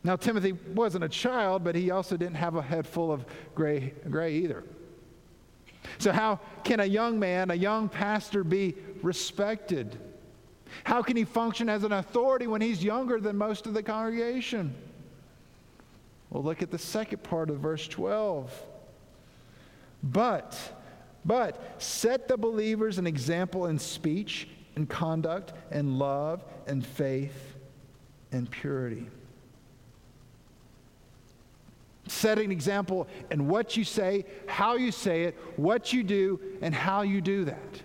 Now, 0.05 0.17
Timothy 0.17 0.53
wasn't 0.53 1.05
a 1.05 1.09
child, 1.09 1.65
but 1.65 1.75
he 1.75 1.91
also 1.91 2.17
didn't 2.17 2.37
have 2.37 2.55
a 2.55 2.63
head 2.63 2.87
full 2.87 3.11
of 3.11 3.25
gray, 3.55 3.95
gray 4.09 4.35
either. 4.37 4.65
So, 5.99 6.13
how 6.13 6.41
can 6.63 6.81
a 6.81 6.85
young 6.85 7.19
man, 7.19 7.51
a 7.51 7.55
young 7.55 7.89
pastor, 7.89 8.45
be 8.45 8.77
respected? 9.03 9.99
How 10.85 11.03
can 11.03 11.17
he 11.17 11.25
function 11.25 11.69
as 11.69 11.85
an 11.85 11.93
authority 11.93 12.47
when 12.47 12.61
he's 12.61 12.83
younger 12.83 13.21
than 13.21 13.37
most 13.37 13.67
of 13.67 13.75
the 13.75 13.83
congregation? 13.83 14.75
Well, 16.31 16.43
look 16.43 16.63
at 16.63 16.71
the 16.71 16.79
second 16.79 17.23
part 17.23 17.51
of 17.51 17.59
verse 17.59 17.89
12. 17.89 18.53
But, 20.03 20.59
but 21.25 21.83
set 21.83 22.29
the 22.29 22.37
believers 22.37 22.99
an 22.99 23.07
example 23.07 23.67
in 23.67 23.79
speech 23.79 24.49
and 24.77 24.89
conduct 24.89 25.53
and 25.71 25.99
love 25.99 26.45
and 26.67 26.87
faith 26.87 27.57
and 28.31 28.51
purity. 28.51 29.07
Set 32.07 32.39
an 32.39 32.51
example 32.51 33.07
in 33.31 33.49
what 33.49 33.77
you 33.77 33.85
say, 33.85 34.25
how 34.47 34.77
you 34.77 34.93
say 34.93 35.25
it, 35.25 35.37
what 35.57 35.93
you 35.93 36.03
do, 36.03 36.41
and 36.63 36.75
how 36.75 37.03
you 37.03 37.21
do 37.21 37.45
that. 37.45 37.83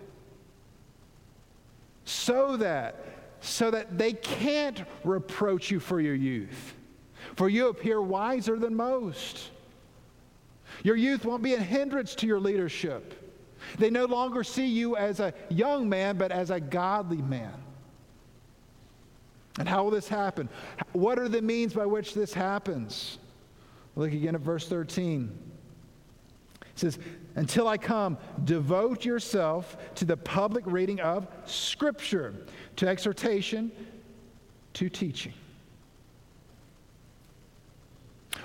So 2.06 2.58
that, 2.58 3.06
so 3.42 3.72
that 3.72 3.98
they 3.98 4.14
can't 4.14 4.84
reproach 5.04 5.72
you 5.72 5.80
for 5.80 6.00
your 6.00 6.16
youth 6.16 6.74
for 7.36 7.50
you 7.50 7.70
appear 7.70 8.02
wiser 8.02 8.58
than 8.58 8.76
most. 8.76 9.50
Your 10.84 10.96
youth 10.96 11.26
won't 11.26 11.44
be 11.44 11.54
a 11.54 11.60
hindrance 11.60 12.16
to 12.16 12.28
your 12.28 12.40
leadership. 12.40 13.20
They 13.78 13.90
no 13.90 14.06
longer 14.06 14.44
see 14.44 14.68
you 14.68 14.98
as 14.98 15.20
a 15.20 15.34
young 15.50 15.88
man, 15.88 16.18
but 16.18 16.32
as 16.32 16.50
a 16.50 16.60
godly 16.60 17.22
man. 17.22 17.54
And 19.60 19.70
how 19.70 19.84
will 19.84 19.92
this 19.92 20.08
happen? 20.08 20.50
What 20.94 21.20
are 21.20 21.30
the 21.30 21.42
means 21.42 21.74
by 21.74 21.86
which 21.86 22.14
this 22.14 22.34
happens? 22.34 23.20
Look 23.96 24.12
again 24.12 24.36
at 24.36 24.42
verse 24.42 24.68
13. 24.68 25.32
It 26.62 26.68
says, 26.76 27.00
Until 27.36 27.68
I 27.68 27.78
come, 27.78 28.18
devote 28.44 29.06
yourself 29.06 29.78
to 29.96 30.06
the 30.06 30.18
public 30.18 30.64
reading 30.68 31.00
of 31.00 31.28
Scripture, 31.46 32.34
to 32.76 32.88
exhortation, 32.88 33.72
to 34.74 34.90
teaching. 34.90 35.34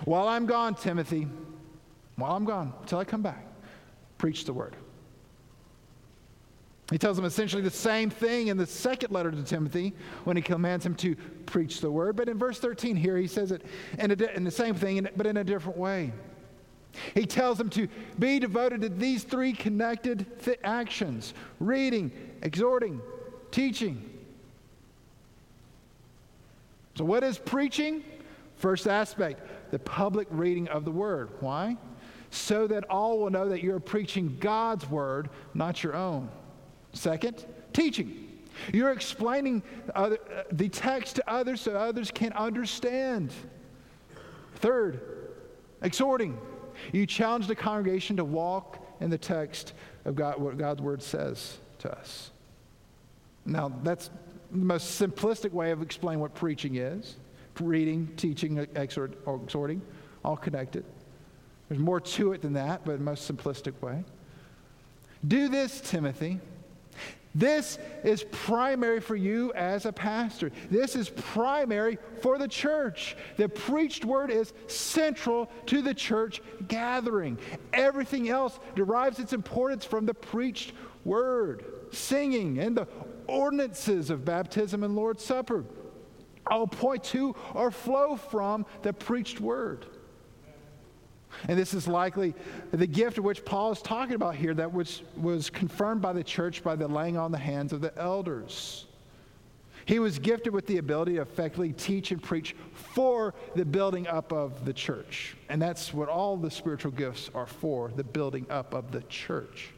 While 0.04 0.28
I'm 0.28 0.46
gone, 0.46 0.74
Timothy, 0.74 1.26
while 2.16 2.32
I'm 2.32 2.44
gone, 2.44 2.72
until 2.80 2.98
I 2.98 3.04
come 3.04 3.22
back, 3.22 3.46
preach 4.16 4.44
the 4.44 4.52
word. 4.52 4.74
He 6.90 6.96
tells 6.96 7.18
him 7.18 7.26
essentially 7.26 7.60
the 7.60 7.70
same 7.70 8.08
thing 8.08 8.48
in 8.48 8.56
the 8.56 8.64
second 8.64 9.12
letter 9.12 9.30
to 9.30 9.42
Timothy 9.42 9.92
when 10.24 10.36
he 10.36 10.42
commands 10.42 10.86
him 10.86 10.94
to 10.96 11.16
preach 11.44 11.80
the 11.80 11.90
word. 11.90 12.16
But 12.16 12.30
in 12.30 12.38
verse 12.38 12.58
13 12.58 12.96
here, 12.96 13.18
he 13.18 13.26
says 13.26 13.52
it 13.52 13.62
in, 13.98 14.10
a, 14.10 14.14
in 14.34 14.44
the 14.44 14.50
same 14.50 14.74
thing, 14.74 15.06
but 15.14 15.26
in 15.26 15.36
a 15.36 15.44
different 15.44 15.76
way. 15.76 16.12
He 17.14 17.26
tells 17.26 17.58
them 17.58 17.70
to 17.70 17.88
be 18.18 18.38
devoted 18.38 18.82
to 18.82 18.88
these 18.88 19.24
three 19.24 19.52
connected 19.52 20.26
th- 20.44 20.58
actions 20.64 21.34
reading, 21.60 22.10
exhorting, 22.42 23.00
teaching. 23.50 24.08
So, 26.96 27.04
what 27.04 27.22
is 27.22 27.38
preaching? 27.38 28.02
First 28.56 28.88
aspect 28.88 29.40
the 29.70 29.78
public 29.78 30.26
reading 30.30 30.68
of 30.68 30.84
the 30.84 30.90
word. 30.90 31.30
Why? 31.40 31.76
So 32.30 32.66
that 32.66 32.84
all 32.90 33.18
will 33.18 33.30
know 33.30 33.48
that 33.48 33.62
you're 33.62 33.80
preaching 33.80 34.36
God's 34.40 34.88
word, 34.88 35.30
not 35.54 35.82
your 35.82 35.94
own. 35.94 36.28
Second, 36.92 37.44
teaching. 37.72 38.28
You're 38.72 38.90
explaining 38.90 39.62
other, 39.94 40.18
the 40.50 40.68
text 40.68 41.16
to 41.16 41.30
others 41.30 41.60
so 41.60 41.76
others 41.76 42.10
can 42.10 42.32
understand. 42.32 43.32
Third, 44.56 45.00
exhorting. 45.82 46.36
You 46.92 47.06
challenge 47.06 47.46
the 47.46 47.54
congregation 47.54 48.16
to 48.16 48.24
walk 48.24 48.78
in 49.00 49.10
the 49.10 49.18
text 49.18 49.72
of 50.04 50.14
God, 50.16 50.40
what 50.40 50.58
God's 50.58 50.82
word 50.82 51.02
says 51.02 51.58
to 51.80 51.92
us. 51.92 52.30
Now, 53.44 53.72
that's 53.82 54.10
the 54.50 54.58
most 54.58 55.00
simplistic 55.00 55.52
way 55.52 55.70
of 55.70 55.82
explaining 55.82 56.20
what 56.20 56.34
preaching 56.34 56.76
is 56.76 57.16
reading, 57.60 58.08
teaching, 58.16 58.58
exhort, 58.76 59.18
exhorting, 59.26 59.82
all 60.24 60.36
connected. 60.36 60.84
There's 61.68 61.80
more 61.80 62.00
to 62.00 62.32
it 62.32 62.42
than 62.42 62.52
that, 62.54 62.84
but 62.84 63.00
most 63.00 63.30
simplistic 63.30 63.80
way. 63.82 64.04
Do 65.26 65.48
this, 65.48 65.80
Timothy. 65.80 66.40
This 67.38 67.78
is 68.02 68.24
primary 68.24 68.98
for 68.98 69.14
you 69.14 69.52
as 69.52 69.86
a 69.86 69.92
pastor. 69.92 70.50
This 70.72 70.96
is 70.96 71.08
primary 71.08 71.98
for 72.20 72.36
the 72.36 72.48
church. 72.48 73.16
The 73.36 73.48
preached 73.48 74.04
word 74.04 74.32
is 74.32 74.52
central 74.66 75.48
to 75.66 75.80
the 75.80 75.94
church 75.94 76.42
gathering. 76.66 77.38
Everything 77.72 78.28
else 78.28 78.58
derives 78.74 79.20
its 79.20 79.32
importance 79.32 79.84
from 79.84 80.04
the 80.04 80.14
preached 80.14 80.72
word, 81.04 81.64
singing, 81.92 82.58
and 82.58 82.76
the 82.76 82.88
ordinances 83.28 84.10
of 84.10 84.24
baptism 84.24 84.82
and 84.82 84.96
Lord's 84.96 85.24
Supper 85.24 85.64
all 86.50 86.66
point 86.66 87.04
to 87.04 87.36
or 87.54 87.70
flow 87.70 88.16
from 88.16 88.66
the 88.82 88.92
preached 88.92 89.40
word. 89.40 89.86
And 91.46 91.58
this 91.58 91.74
is 91.74 91.86
likely 91.86 92.34
the 92.72 92.86
gift 92.86 93.18
of 93.18 93.24
which 93.24 93.44
Paul 93.44 93.72
is 93.72 93.82
talking 93.82 94.14
about 94.14 94.34
here 94.34 94.54
that 94.54 94.72
was, 94.72 95.02
was 95.16 95.50
confirmed 95.50 96.00
by 96.00 96.12
the 96.12 96.24
church 96.24 96.62
by 96.62 96.74
the 96.74 96.88
laying 96.88 97.16
on 97.16 97.30
the 97.32 97.38
hands 97.38 97.72
of 97.72 97.80
the 97.80 97.96
elders. 97.98 98.86
He 99.84 99.98
was 99.98 100.18
gifted 100.18 100.52
with 100.52 100.66
the 100.66 100.76
ability 100.76 101.14
to 101.14 101.22
effectively 101.22 101.72
teach 101.72 102.10
and 102.10 102.22
preach 102.22 102.54
for 102.74 103.34
the 103.54 103.64
building 103.64 104.06
up 104.06 104.32
of 104.32 104.66
the 104.66 104.72
church. 104.74 105.34
And 105.48 105.62
that's 105.62 105.94
what 105.94 106.10
all 106.10 106.36
the 106.36 106.50
spiritual 106.50 106.92
gifts 106.92 107.30
are 107.34 107.46
for 107.46 107.90
the 107.96 108.04
building 108.04 108.44
up 108.50 108.74
of 108.74 108.92
the 108.92 109.00
church. 109.02 109.70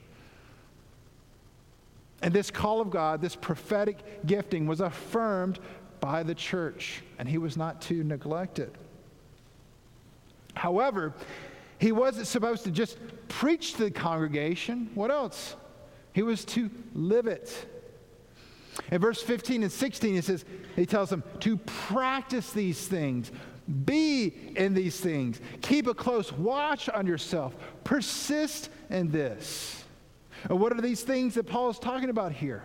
And 2.22 2.34
this 2.34 2.50
call 2.50 2.80
of 2.80 2.90
God, 2.90 3.22
this 3.22 3.36
prophetic 3.36 4.26
gifting, 4.26 4.66
was 4.66 4.80
affirmed 4.80 5.58
by 6.00 6.22
the 6.22 6.34
church, 6.34 7.02
and 7.18 7.28
he 7.28 7.38
was 7.38 7.56
not 7.56 7.80
to 7.82 8.02
neglect 8.02 8.58
it. 8.58 8.74
However, 10.60 11.14
he 11.78 11.90
wasn't 11.90 12.26
supposed 12.26 12.64
to 12.64 12.70
just 12.70 12.98
preach 13.28 13.72
to 13.76 13.84
the 13.84 13.90
congregation. 13.90 14.90
What 14.94 15.10
else? 15.10 15.56
He 16.12 16.22
was 16.22 16.44
to 16.46 16.70
live 16.92 17.26
it. 17.26 17.66
In 18.90 19.00
verse 19.00 19.22
15 19.22 19.62
and 19.62 19.72
16, 19.72 20.14
he 20.14 20.20
says, 20.20 20.44
he 20.76 20.84
tells 20.84 21.08
them 21.08 21.24
to 21.40 21.56
practice 21.56 22.52
these 22.52 22.86
things, 22.86 23.32
be 23.86 24.34
in 24.54 24.74
these 24.74 25.00
things, 25.00 25.40
keep 25.62 25.86
a 25.86 25.94
close 25.94 26.30
watch 26.30 26.90
on 26.90 27.06
yourself, 27.06 27.56
persist 27.82 28.68
in 28.90 29.10
this. 29.10 29.82
And 30.44 30.60
what 30.60 30.74
are 30.74 30.82
these 30.82 31.02
things 31.02 31.36
that 31.36 31.46
Paul 31.46 31.70
is 31.70 31.78
talking 31.78 32.10
about 32.10 32.32
here? 32.32 32.62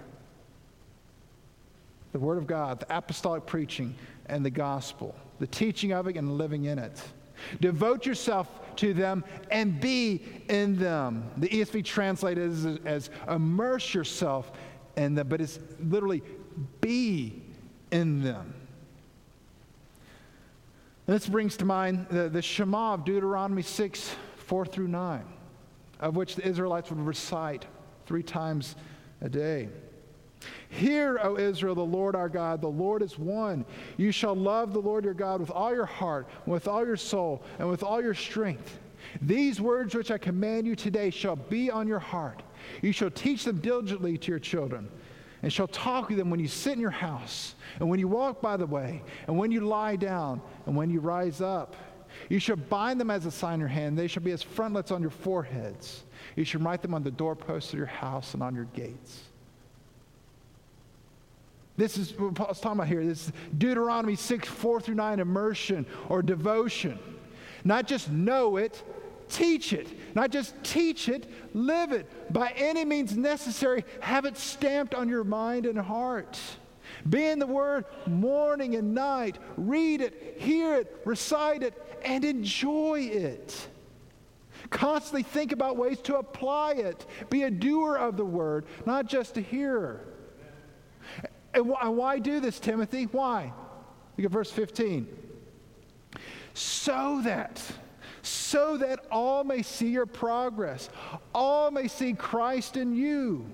the 2.12 2.20
Word 2.20 2.38
of 2.38 2.48
God, 2.48 2.80
the 2.80 2.98
apostolic 2.98 3.46
preaching, 3.46 3.94
and 4.28 4.46
the 4.46 4.50
gospel, 4.50 5.14
the 5.40 5.48
teaching 5.48 5.92
of 5.92 6.08
it 6.08 6.16
and 6.16 6.38
living 6.38 6.64
in 6.64 6.80
it. 6.80 7.02
Devote 7.62 8.06
yourself 8.06 8.50
to 8.78 8.94
them 8.94 9.24
and 9.52 9.80
be 9.80 10.22
in 10.50 10.78
them. 10.78 11.30
The 11.38 11.50
ESV 11.50 11.86
translated 11.86 12.52
as, 12.52 12.66
as 12.86 13.10
immerse 13.30 13.94
yourself 13.94 14.52
in 14.98 15.16
them, 15.16 15.28
but 15.28 15.42
it's 15.42 15.60
literally 15.80 16.24
be 16.82 17.42
in 17.92 18.22
them. 18.22 18.54
This 21.06 21.28
brings 21.28 21.56
to 21.58 21.66
mind 21.66 22.08
the, 22.10 22.30
the 22.30 22.42
Shema 22.42 22.96
of 22.96 23.06
Deuteronomy 23.06 23.62
6 23.62 24.16
4 24.38 24.66
through 24.66 24.88
9, 24.88 25.24
of 26.00 26.16
which 26.16 26.36
the 26.36 26.48
Israelites 26.48 26.90
would 26.90 27.00
recite 27.00 27.66
three 28.06 28.24
times 28.24 28.76
a 29.22 29.30
day. 29.30 29.70
Hear, 30.70 31.20
O 31.22 31.38
Israel, 31.38 31.76
the 31.76 31.82
Lord 31.86 32.16
our 32.16 32.30
God, 32.30 32.62
the 32.62 32.68
Lord 32.68 33.02
is 33.02 33.18
one. 33.18 33.66
You 33.98 34.12
shall 34.12 34.36
love 34.36 34.74
the 34.74 34.82
Lord 34.82 35.06
your 35.06 35.14
God 35.14 35.40
with 35.40 35.52
all 35.52 35.74
your 35.74 35.86
heart, 35.86 36.28
with 36.46 36.68
all 36.68 36.86
your 36.86 36.98
soul, 36.98 37.44
and 37.60 37.70
with 37.70 37.84
all 37.84 38.02
your 38.02 38.14
strength. 38.14 38.80
These 39.22 39.62
words 39.62 39.96
which 39.96 40.12
I 40.12 40.18
command 40.18 40.68
you 40.68 40.76
today 40.76 41.10
shall 41.10 41.36
be 41.36 41.70
on 41.70 41.88
your 41.88 42.00
heart. 42.00 42.44
You 42.82 42.92
shall 42.92 43.12
teach 43.12 43.44
them 43.44 43.60
diligently 43.60 44.18
to 44.18 44.32
your 44.32 44.40
children, 44.40 44.90
and 45.42 45.54
shall 45.54 45.68
talk 45.68 46.10
with 46.10 46.18
them 46.18 46.30
when 46.30 46.40
you 46.40 46.48
sit 46.48 46.74
in 46.74 46.80
your 46.80 46.90
house, 46.90 47.56
and 47.80 47.90
when 47.90 48.00
you 48.00 48.08
walk 48.08 48.42
by 48.42 48.58
the 48.58 48.66
way, 48.66 49.04
and 49.28 49.38
when 49.38 49.52
you 49.52 49.62
lie 49.62 49.96
down, 49.96 50.42
and 50.66 50.76
when 50.76 50.90
you 50.90 51.00
rise 51.00 51.42
up. 51.42 51.76
You 52.30 52.40
shall 52.40 52.56
bind 52.56 53.00
them 53.00 53.12
as 53.12 53.26
a 53.26 53.32
sign 53.32 53.56
in 53.56 53.60
your 53.60 53.70
hand. 53.70 53.98
They 53.98 54.08
shall 54.08 54.24
be 54.24 54.32
as 54.32 54.42
frontlets 54.42 54.92
on 54.92 55.02
your 55.02 55.12
foreheads. 55.12 56.04
You 56.36 56.46
shall 56.46 56.62
write 56.62 56.82
them 56.82 56.94
on 56.94 57.04
the 57.04 57.12
doorposts 57.12 57.74
of 57.74 57.78
your 57.78 57.88
house 57.88 58.34
and 58.34 58.42
on 58.42 58.56
your 58.56 58.66
gates. 58.66 59.22
This 61.78 61.98
is 61.98 62.18
what 62.18 62.36
Paul's 62.36 62.60
talking 62.60 62.80
about 62.80 62.88
here. 62.88 63.06
This 63.06 63.28
is 63.28 63.34
Deuteronomy 63.58 64.16
6, 64.16 64.48
4 64.48 64.80
through 64.80 64.96
9, 64.96 65.20
immersion 65.20 65.86
or 66.08 66.22
devotion. 66.22 66.98
Not 67.64 67.88
just 67.88 68.10
know 68.10 68.58
it, 68.58 68.82
teach 69.28 69.74
it. 69.74 69.88
Not 70.16 70.30
just 70.30 70.56
teach 70.64 71.10
it, 71.10 71.30
live 71.54 71.92
it. 71.92 72.32
By 72.32 72.54
any 72.56 72.86
means 72.86 73.18
necessary, 73.18 73.84
have 74.00 74.26
it 74.26 74.38
stamped 74.38 74.96
on 74.96 75.10
your 75.10 75.24
mind 75.24 75.66
and 75.66 75.78
heart. 75.78 76.40
Be 77.10 77.26
in 77.26 77.40
the 77.40 77.48
Word 77.48 77.86
morning 78.08 78.76
and 78.76 78.94
night. 78.94 79.38
Read 79.58 80.02
it, 80.02 80.38
hear 80.38 80.76
it, 80.76 81.02
recite 81.04 81.64
it, 81.64 81.74
and 82.06 82.24
enjoy 82.24 83.02
it. 83.02 83.68
Constantly 84.70 85.24
think 85.24 85.52
about 85.52 85.78
ways 85.78 86.00
to 86.02 86.18
apply 86.18 86.74
it. 86.74 87.06
Be 87.30 87.44
a 87.44 87.52
doer 87.52 87.98
of 87.98 88.16
the 88.16 88.26
Word, 88.26 88.66
not 88.86 89.08
just 89.08 89.38
a 89.38 89.42
hearer. 89.42 90.06
And 91.56 91.98
why 91.98 92.20
do 92.20 92.40
this, 92.40 92.60
Timothy? 92.60 93.06
Why? 93.06 93.54
Look 94.18 94.26
at 94.26 94.32
verse 94.32 94.52
15. 94.52 95.08
So 96.54 97.22
that 97.24 97.62
so 98.26 98.78
that 98.78 99.06
all 99.12 99.44
may 99.44 99.62
see 99.62 99.90
your 99.90 100.06
progress, 100.06 100.90
all 101.34 101.70
may 101.72 101.88
see 101.88 102.14
Christ 102.14 102.76
in 102.76 102.96
you, 102.96 103.46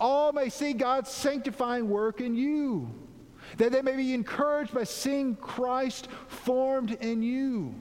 all 0.00 0.32
may 0.32 0.48
see 0.48 0.72
God's 0.72 1.10
sanctifying 1.10 1.88
work 1.88 2.20
in 2.20 2.34
you, 2.34 2.90
that 3.58 3.72
they 3.72 3.82
may 3.82 3.96
be 3.96 4.14
encouraged 4.14 4.72
by 4.72 4.84
seeing 4.84 5.36
Christ 5.36 6.08
formed 6.28 6.92
in 6.92 7.22
you. 7.22 7.74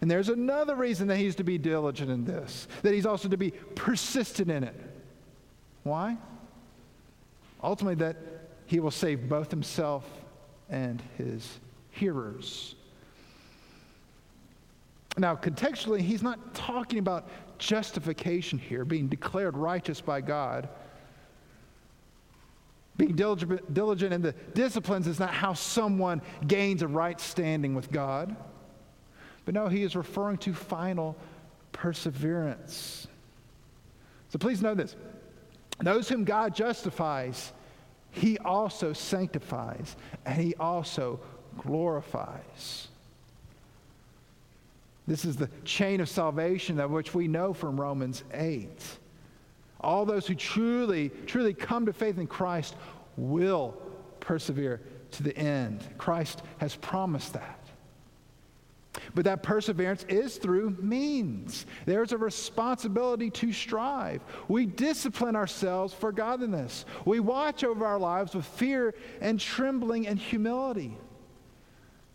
And 0.00 0.10
there's 0.10 0.30
another 0.30 0.74
reason 0.74 1.08
that 1.08 1.18
he's 1.18 1.36
to 1.36 1.44
be 1.44 1.58
diligent 1.58 2.10
in 2.10 2.24
this, 2.24 2.68
that 2.82 2.94
he's 2.94 3.04
also 3.04 3.28
to 3.28 3.36
be 3.36 3.50
persistent 3.50 4.50
in 4.50 4.64
it. 4.64 4.74
Why? 5.82 6.16
Ultimately, 7.62 7.96
that 7.96 8.16
he 8.66 8.80
will 8.80 8.90
save 8.90 9.28
both 9.28 9.50
himself 9.50 10.04
and 10.68 11.02
his 11.18 11.58
hearers. 11.90 12.74
Now, 15.18 15.34
contextually, 15.34 16.00
he's 16.00 16.22
not 16.22 16.54
talking 16.54 16.98
about 16.98 17.28
justification 17.58 18.58
here, 18.58 18.84
being 18.84 19.08
declared 19.08 19.56
righteous 19.56 20.00
by 20.00 20.20
God. 20.20 20.68
Being 22.96 23.16
diligent, 23.16 24.12
in 24.12 24.22
the 24.22 24.34
disciplines 24.54 25.06
is 25.06 25.18
not 25.18 25.34
how 25.34 25.54
someone 25.54 26.22
gains 26.46 26.82
a 26.82 26.88
right 26.88 27.20
standing 27.20 27.74
with 27.74 27.90
God. 27.90 28.36
But 29.44 29.54
no, 29.54 29.68
he 29.68 29.82
is 29.82 29.96
referring 29.96 30.38
to 30.38 30.54
final 30.54 31.16
perseverance. 31.72 33.08
So 34.28 34.38
please 34.38 34.62
know 34.62 34.74
this 34.74 34.96
those 35.82 36.08
whom 36.08 36.24
God 36.24 36.54
justifies, 36.54 37.52
he 38.10 38.38
also 38.38 38.92
sanctifies 38.92 39.96
and 40.26 40.40
he 40.40 40.54
also 40.56 41.20
glorifies. 41.58 42.88
This 45.06 45.24
is 45.24 45.36
the 45.36 45.50
chain 45.64 46.00
of 46.00 46.08
salvation 46.08 46.78
of 46.78 46.90
which 46.90 47.14
we 47.14 47.26
know 47.26 47.52
from 47.52 47.80
Romans 47.80 48.22
8. 48.32 48.70
All 49.80 50.04
those 50.04 50.26
who 50.26 50.34
truly, 50.34 51.10
truly 51.26 51.54
come 51.54 51.86
to 51.86 51.92
faith 51.92 52.18
in 52.18 52.26
Christ 52.26 52.76
will 53.16 53.74
persevere 54.20 54.80
to 55.12 55.22
the 55.22 55.36
end. 55.36 55.88
Christ 55.98 56.42
has 56.58 56.76
promised 56.76 57.32
that. 57.32 57.59
But 59.14 59.24
that 59.24 59.42
perseverance 59.42 60.04
is 60.08 60.36
through 60.36 60.76
means. 60.80 61.66
There's 61.86 62.12
a 62.12 62.18
responsibility 62.18 63.30
to 63.30 63.52
strive. 63.52 64.22
We 64.48 64.66
discipline 64.66 65.36
ourselves 65.36 65.92
for 65.92 66.12
godliness. 66.12 66.84
We 67.04 67.20
watch 67.20 67.64
over 67.64 67.84
our 67.84 67.98
lives 67.98 68.34
with 68.34 68.44
fear 68.44 68.94
and 69.20 69.38
trembling 69.38 70.06
and 70.06 70.18
humility. 70.18 70.96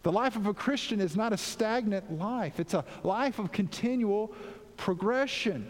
The 0.04 0.12
life 0.12 0.36
of 0.36 0.46
a 0.46 0.54
Christian 0.54 1.02
is 1.02 1.16
not 1.16 1.34
a 1.34 1.38
stagnant 1.38 2.20
life, 2.20 2.60
it's 2.60 2.76
a 2.76 2.86
life 3.04 3.40
of 3.40 3.52
continual 3.52 4.34
progression. 4.78 5.68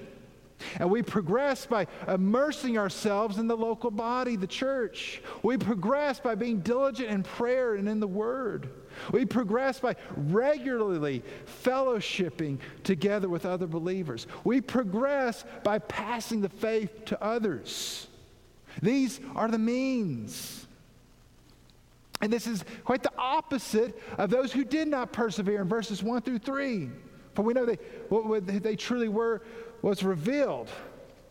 And 0.79 0.89
we 0.89 1.01
progress 1.01 1.65
by 1.65 1.87
immersing 2.07 2.77
ourselves 2.77 3.37
in 3.37 3.47
the 3.47 3.57
local 3.57 3.91
body, 3.91 4.35
the 4.35 4.47
church. 4.47 5.21
We 5.43 5.57
progress 5.57 6.19
by 6.19 6.35
being 6.35 6.61
diligent 6.61 7.09
in 7.09 7.23
prayer 7.23 7.75
and 7.75 7.89
in 7.89 7.99
the 7.99 8.07
Word. 8.07 8.69
We 9.11 9.25
progress 9.25 9.79
by 9.79 9.95
regularly 10.15 11.23
fellowshipping 11.63 12.59
together 12.83 13.29
with 13.29 13.45
other 13.45 13.67
believers. 13.67 14.27
We 14.43 14.61
progress 14.61 15.45
by 15.63 15.79
passing 15.79 16.41
the 16.41 16.49
faith 16.49 17.05
to 17.05 17.23
others. 17.23 18.07
These 18.81 19.19
are 19.35 19.47
the 19.47 19.59
means. 19.59 20.65
And 22.21 22.31
this 22.31 22.47
is 22.47 22.63
quite 22.83 23.03
the 23.03 23.11
opposite 23.17 24.01
of 24.17 24.29
those 24.29 24.51
who 24.51 24.63
did 24.63 24.87
not 24.87 25.11
persevere 25.11 25.61
in 25.61 25.67
verses 25.67 26.01
1 26.01 26.21
through 26.21 26.39
3. 26.39 26.89
For 27.33 27.41
we 27.41 27.53
know 27.53 27.65
they, 27.65 27.77
what 28.09 28.47
they 28.47 28.75
truly 28.75 29.09
were 29.09 29.41
was 29.81 30.03
revealed. 30.03 30.69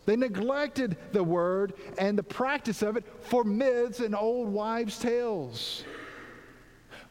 They 0.05 0.15
neglected 0.15 0.97
the 1.11 1.23
word 1.23 1.73
and 1.97 2.17
the 2.17 2.23
practice 2.23 2.83
of 2.83 2.95
it 2.95 3.03
for 3.21 3.43
myths 3.43 3.99
and 3.99 4.15
old 4.15 4.49
wives' 4.49 4.99
tales. 4.99 5.83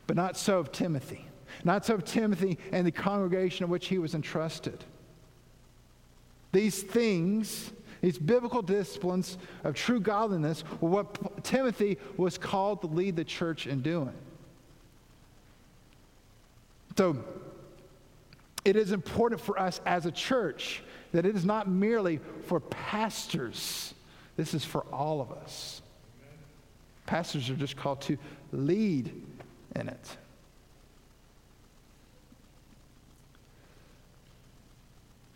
But 0.07 0.17
not 0.17 0.37
so 0.37 0.59
of 0.59 0.73
Timothy. 0.73 1.27
Not 1.63 1.85
so 1.87 1.95
of 1.95 2.05
Timothy 2.05 2.59
and 2.73 2.87
the 2.87 2.93
congregation 2.93 3.65
of 3.65 3.71
which 3.71 3.87
he 3.89 3.99
was 3.99 4.15
entrusted. 4.15 4.85
These 6.53 6.83
things 6.83 7.73
these 8.05 8.19
biblical 8.19 8.61
disciplines 8.61 9.39
of 9.65 9.75
true 9.75 9.99
godliness 9.99 10.63
were 10.83 10.91
what 10.91 11.43
Timothy 11.43 11.97
was 12.19 12.37
called 12.37 12.83
to 12.83 12.87
lead 12.87 13.17
the 13.17 13.25
church 13.25 13.67
in 13.67 13.81
doing. 13.81 14.13
So, 16.99 17.25
it 18.63 18.77
is 18.77 18.93
important 18.93 19.41
for 19.41 19.59
us 19.59 19.81
as 19.87 20.05
a 20.05 20.13
church 20.13 20.83
that 21.13 21.25
it 21.25 21.35
is 21.35 21.47
not 21.47 21.67
merely 21.67 22.21
for 22.43 22.61
pastors, 22.61 23.95
this 24.37 24.53
is 24.53 24.67
for 24.67 24.83
all 24.93 25.23
of 25.23 25.33
us. 25.33 25.81
Pastors 27.07 27.49
are 27.49 27.57
just 27.57 27.75
called 27.75 28.03
to 28.03 28.19
lead 28.53 29.15
in 29.77 29.89
it. 29.89 30.17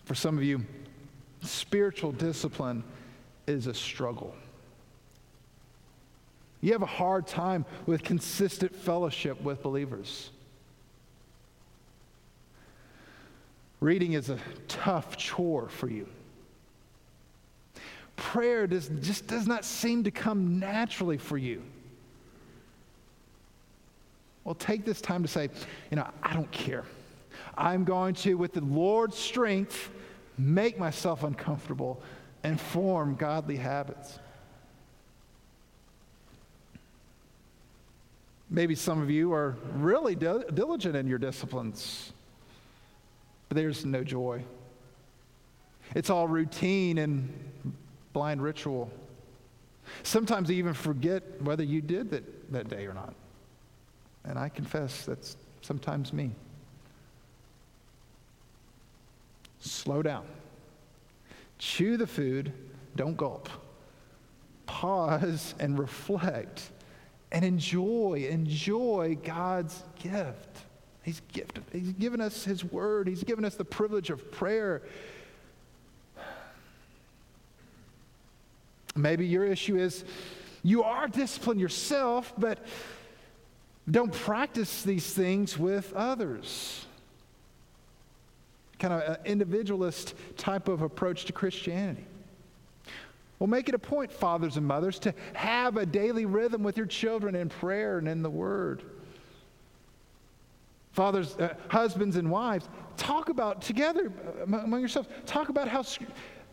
For 0.04 0.14
some 0.14 0.38
of 0.38 0.44
you, 0.44 0.64
spiritual 1.42 2.12
discipline 2.12 2.82
is 3.46 3.66
a 3.66 3.74
struggle. 3.74 4.34
You 6.60 6.72
have 6.72 6.82
a 6.82 6.86
hard 6.86 7.26
time 7.26 7.64
with 7.86 8.02
consistent 8.02 8.74
fellowship 8.74 9.40
with 9.42 9.62
believers. 9.62 10.30
Reading 13.80 14.14
is 14.14 14.28
a 14.28 14.38
tough 14.66 15.16
chore 15.16 15.68
for 15.68 15.88
you. 15.88 16.08
Prayer 18.16 18.66
does, 18.66 18.88
just 19.00 19.28
does 19.28 19.46
not 19.46 19.64
seem 19.64 20.02
to 20.04 20.10
come 20.10 20.58
naturally 20.58 21.18
for 21.18 21.38
you. 21.38 21.62
Well, 24.48 24.54
take 24.54 24.86
this 24.86 25.02
time 25.02 25.20
to 25.20 25.28
say, 25.28 25.50
you 25.90 25.96
know, 25.98 26.08
I 26.22 26.32
don't 26.32 26.50
care. 26.50 26.86
I'm 27.54 27.84
going 27.84 28.14
to, 28.14 28.32
with 28.32 28.54
the 28.54 28.62
Lord's 28.62 29.18
strength, 29.18 29.90
make 30.38 30.78
myself 30.78 31.22
uncomfortable, 31.22 32.00
and 32.42 32.58
form 32.58 33.14
godly 33.14 33.56
habits. 33.56 34.18
Maybe 38.48 38.74
some 38.74 39.02
of 39.02 39.10
you 39.10 39.34
are 39.34 39.54
really 39.74 40.14
diligent 40.14 40.96
in 40.96 41.06
your 41.06 41.18
disciplines, 41.18 42.14
but 43.50 43.56
there's 43.56 43.84
no 43.84 44.02
joy. 44.02 44.42
It's 45.94 46.08
all 46.08 46.26
routine 46.26 46.96
and 46.96 47.28
blind 48.14 48.40
ritual. 48.42 48.90
Sometimes 50.04 50.48
you 50.48 50.56
even 50.56 50.72
forget 50.72 51.42
whether 51.42 51.64
you 51.64 51.82
did 51.82 52.10
that, 52.12 52.52
that 52.52 52.70
day 52.70 52.86
or 52.86 52.94
not. 52.94 53.12
And 54.28 54.38
I 54.38 54.50
confess 54.50 55.06
that's 55.06 55.36
sometimes 55.62 56.12
me. 56.12 56.30
Slow 59.60 60.02
down. 60.02 60.26
Chew 61.58 61.96
the 61.96 62.06
food, 62.06 62.52
don't 62.94 63.16
gulp. 63.16 63.48
Pause 64.66 65.54
and 65.58 65.78
reflect 65.78 66.70
and 67.32 67.44
enjoy, 67.44 68.26
enjoy 68.30 69.18
God's 69.24 69.82
gift. 69.98 70.48
He's, 71.02 71.20
gifted, 71.32 71.64
he's 71.72 71.92
given 71.92 72.20
us 72.20 72.44
His 72.44 72.62
word, 72.62 73.08
He's 73.08 73.24
given 73.24 73.44
us 73.44 73.54
the 73.54 73.64
privilege 73.64 74.10
of 74.10 74.30
prayer. 74.30 74.82
Maybe 78.94 79.26
your 79.26 79.44
issue 79.44 79.76
is 79.76 80.04
you 80.62 80.82
are 80.82 81.08
disciplined 81.08 81.60
yourself, 81.60 82.32
but 82.36 82.58
don't 83.90 84.12
practice 84.12 84.82
these 84.82 85.12
things 85.12 85.58
with 85.58 85.92
others. 85.94 86.84
Kind 88.78 88.94
of 88.94 89.02
an 89.02 89.16
individualist 89.24 90.14
type 90.36 90.68
of 90.68 90.82
approach 90.82 91.24
to 91.26 91.32
Christianity. 91.32 92.04
Well, 93.38 93.46
make 93.46 93.68
it 93.68 93.74
a 93.74 93.78
point, 93.78 94.12
fathers 94.12 94.56
and 94.56 94.66
mothers, 94.66 94.98
to 95.00 95.14
have 95.32 95.76
a 95.76 95.86
daily 95.86 96.26
rhythm 96.26 96.62
with 96.62 96.76
your 96.76 96.86
children 96.86 97.34
in 97.34 97.48
prayer 97.48 97.98
and 97.98 98.08
in 98.08 98.22
the 98.22 98.30
Word. 98.30 98.82
Fathers, 100.92 101.36
uh, 101.36 101.54
husbands, 101.68 102.16
and 102.16 102.30
wives, 102.30 102.68
talk 102.96 103.28
about 103.28 103.62
together 103.62 104.12
uh, 104.40 104.56
among 104.56 104.80
yourselves, 104.80 105.08
talk 105.24 105.48
about 105.48 105.68
how 105.68 105.84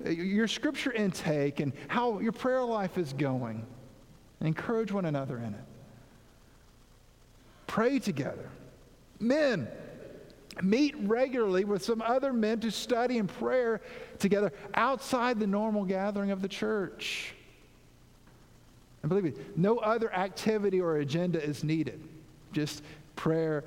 uh, 0.06 0.10
your 0.10 0.48
scripture 0.48 0.92
intake 0.92 1.60
and 1.60 1.74
how 1.88 2.20
your 2.20 2.32
prayer 2.32 2.64
life 2.64 2.98
is 3.00 3.14
going. 3.14 3.66
And 4.40 4.48
encourage 4.48 4.92
one 4.92 5.06
another 5.06 5.38
in 5.38 5.54
it. 5.56 5.75
Pray 7.76 8.00
together. 8.00 8.50
Men, 9.20 9.68
meet 10.62 10.96
regularly 10.98 11.66
with 11.66 11.84
some 11.84 12.02
other 12.02 12.32
men 12.32 12.62
to 12.62 12.72
study 12.72 13.18
and 13.18 13.28
prayer 13.28 13.82
together 14.18 14.54
outside 14.76 15.42
the 15.42 15.46
normal 15.46 15.84
gathering 15.84 16.32
of 16.32 16.42
the 16.42 16.48
church. 16.48 17.34
And 19.02 19.10
believe 19.10 19.26
me, 19.26 19.34
no 19.58 19.80
other 19.80 20.10
activity 20.14 20.80
or 20.80 21.00
agenda 21.00 21.44
is 21.44 21.66
needed, 21.66 22.02
just 22.54 22.82
prayer, 23.18 23.66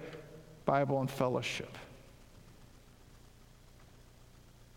Bible, 0.65 1.01
and 1.03 1.11
fellowship. 1.11 1.77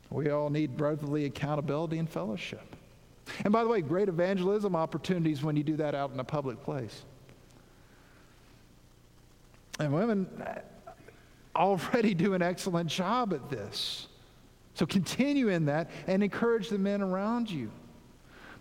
We 0.10 0.30
all 0.30 0.50
need 0.50 0.76
brotherly 0.76 1.24
accountability 1.24 2.00
and 2.00 2.10
fellowship. 2.10 2.76
And 3.46 3.54
by 3.54 3.64
the 3.64 3.70
way, 3.70 3.80
great 3.80 4.10
evangelism 4.10 4.76
opportunities 4.76 5.42
when 5.42 5.56
you 5.56 5.64
do 5.64 5.78
that 5.78 5.96
out 5.96 6.12
in 6.12 6.20
a 6.20 6.26
public 6.26 6.62
place. 6.64 7.06
And 9.82 9.94
women, 9.94 10.28
already 11.56 12.14
do 12.14 12.34
an 12.36 12.42
excellent 12.42 12.90
job 12.90 13.34
at 13.34 13.50
this. 13.50 14.08
So 14.76 14.86
continue 14.86 15.50
in 15.50 15.66
that 15.66 15.90
and 16.08 16.24
encourage 16.24 16.70
the 16.70 16.78
men 16.78 17.02
around 17.02 17.50
you. 17.50 17.72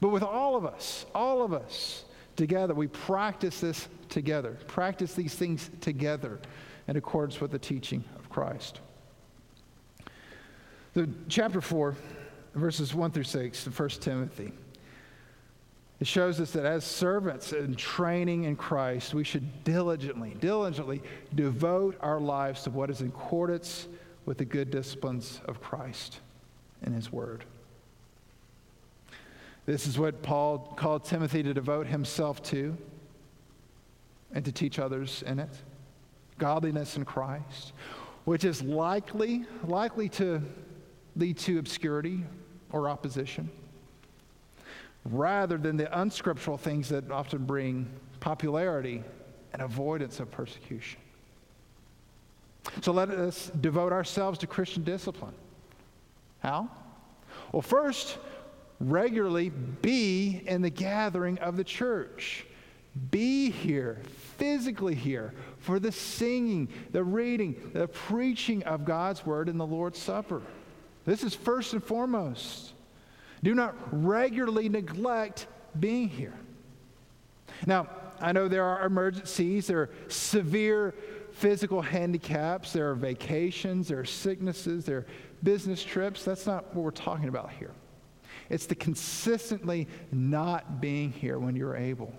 But 0.01 0.09
with 0.09 0.23
all 0.23 0.57
of 0.57 0.65
us, 0.65 1.05
all 1.15 1.43
of 1.43 1.53
us 1.53 2.05
together, 2.37 2.75
we 2.75 2.89
practice 2.89 3.61
this 3.61 3.87
together, 4.09 4.57
practice 4.67 5.15
these 5.15 5.35
things 5.35 5.71
together 5.83 6.41
in 6.89 6.97
accordance 6.97 7.41
with 7.41 7.51
the 7.51 7.59
teaching 7.59 8.03
of 8.19 8.31
Christ. 8.31 8.81
The 10.95 11.09
chapter 11.29 11.61
4, 11.61 11.95
verses 12.55 12.95
1 12.95 13.11
through 13.11 13.25
6 13.25 13.67
of 13.67 13.79
1 13.79 13.89
Timothy. 13.91 14.53
It 16.01 16.07
shows 16.07 16.41
us 16.41 16.51
that 16.53 16.65
as 16.65 16.83
servants 16.83 17.53
in 17.53 17.75
training 17.75 18.45
in 18.45 18.57
Christ, 18.57 19.13
we 19.13 19.23
should 19.23 19.65
diligently, 19.65 20.35
diligently 20.41 21.03
devote 21.35 21.97
our 22.01 22.19
lives 22.19 22.63
to 22.63 22.71
what 22.71 22.89
is 22.89 23.03
in 23.03 23.09
accordance 23.09 23.87
with 24.25 24.39
the 24.39 24.47
good 24.47 24.71
disciplines 24.71 25.43
of 25.45 25.61
Christ 25.61 26.21
and 26.83 26.95
His 26.95 27.13
Word. 27.13 27.45
This 29.67 29.87
is 29.87 29.99
what 29.99 30.23
Paul 30.23 30.73
called 30.75 31.05
Timothy 31.05 31.43
to 31.43 31.53
devote 31.53 31.87
himself 31.87 32.43
to 32.45 32.77
and 34.33 34.43
to 34.47 34.53
teach 34.53 34.79
others 34.79 35.23
in 35.27 35.39
it 35.39 35.51
godliness 36.39 36.97
in 36.97 37.05
Christ, 37.05 37.75
which 38.25 38.45
is 38.47 38.63
likely, 38.63 39.45
likely 39.65 40.09
to 40.09 40.41
lead 41.15 41.37
to 41.39 41.59
obscurity 41.59 42.25
or 42.73 42.89
opposition 42.89 43.51
rather 45.05 45.57
than 45.57 45.77
the 45.77 46.01
unscriptural 46.01 46.59
things 46.59 46.89
that 46.91 47.11
often 47.11 47.45
bring 47.45 47.89
popularity 48.21 49.03
and 49.53 49.63
avoidance 49.63 50.21
of 50.21 50.31
persecution. 50.31 51.01
So 52.83 52.93
let 52.93 53.11
us 53.11 53.51
devote 53.61 53.93
ourselves 53.93 54.39
to 54.41 54.47
Christian 54.47 54.85
discipline. 54.85 55.35
How? 56.41 56.69
Well, 57.53 57.63
first, 57.63 58.19
regularly 58.79 59.51
be 59.51 60.43
in 60.47 60.63
the 60.63 60.71
gathering 60.71 61.39
of 61.39 61.57
the 61.57 61.65
church. 61.65 62.47
Be 63.11 63.51
here, 63.51 63.99
physically 64.37 64.95
here, 64.95 65.33
for 65.59 65.79
the 65.79 65.93
singing, 65.93 66.69
the 66.91 67.05
reading, 67.05 67.71
the 67.73 67.89
preaching 67.89 68.63
of 68.65 68.85
God's 68.85 69.25
word 69.25 69.49
in 69.49 69.59
the 69.59 69.67
Lord's 69.67 69.99
Supper. 69.99 70.43
This 71.05 71.23
is 71.23 71.35
first 71.35 71.73
and 71.73 71.83
foremost. 71.83 72.73
Do 73.42 73.55
not 73.55 73.74
regularly 73.90 74.68
neglect 74.68 75.46
being 75.79 76.09
here. 76.09 76.35
Now, 77.66 77.88
I 78.20 78.33
know 78.33 78.48
there 78.48 78.64
are 78.64 78.85
emergencies, 78.85 79.66
there 79.66 79.81
are 79.81 79.90
severe 80.09 80.94
physical 81.33 81.81
handicaps, 81.81 82.72
there 82.72 82.90
are 82.90 82.94
vacations, 82.94 83.88
there 83.88 84.00
are 84.00 84.05
sicknesses, 84.05 84.85
there 84.85 84.98
are 84.98 85.07
business 85.42 85.83
trips. 85.83 86.24
That's 86.24 86.46
not 86.46 86.74
what 86.74 86.85
we're 86.85 86.90
talking 86.90 87.29
about 87.29 87.50
here. 87.50 87.72
It's 88.50 88.66
the 88.66 88.74
consistently 88.74 89.88
not 90.12 90.81
being 90.81 91.12
here 91.12 91.38
when 91.38 91.57
you're 91.57 91.76
able. 91.76 92.12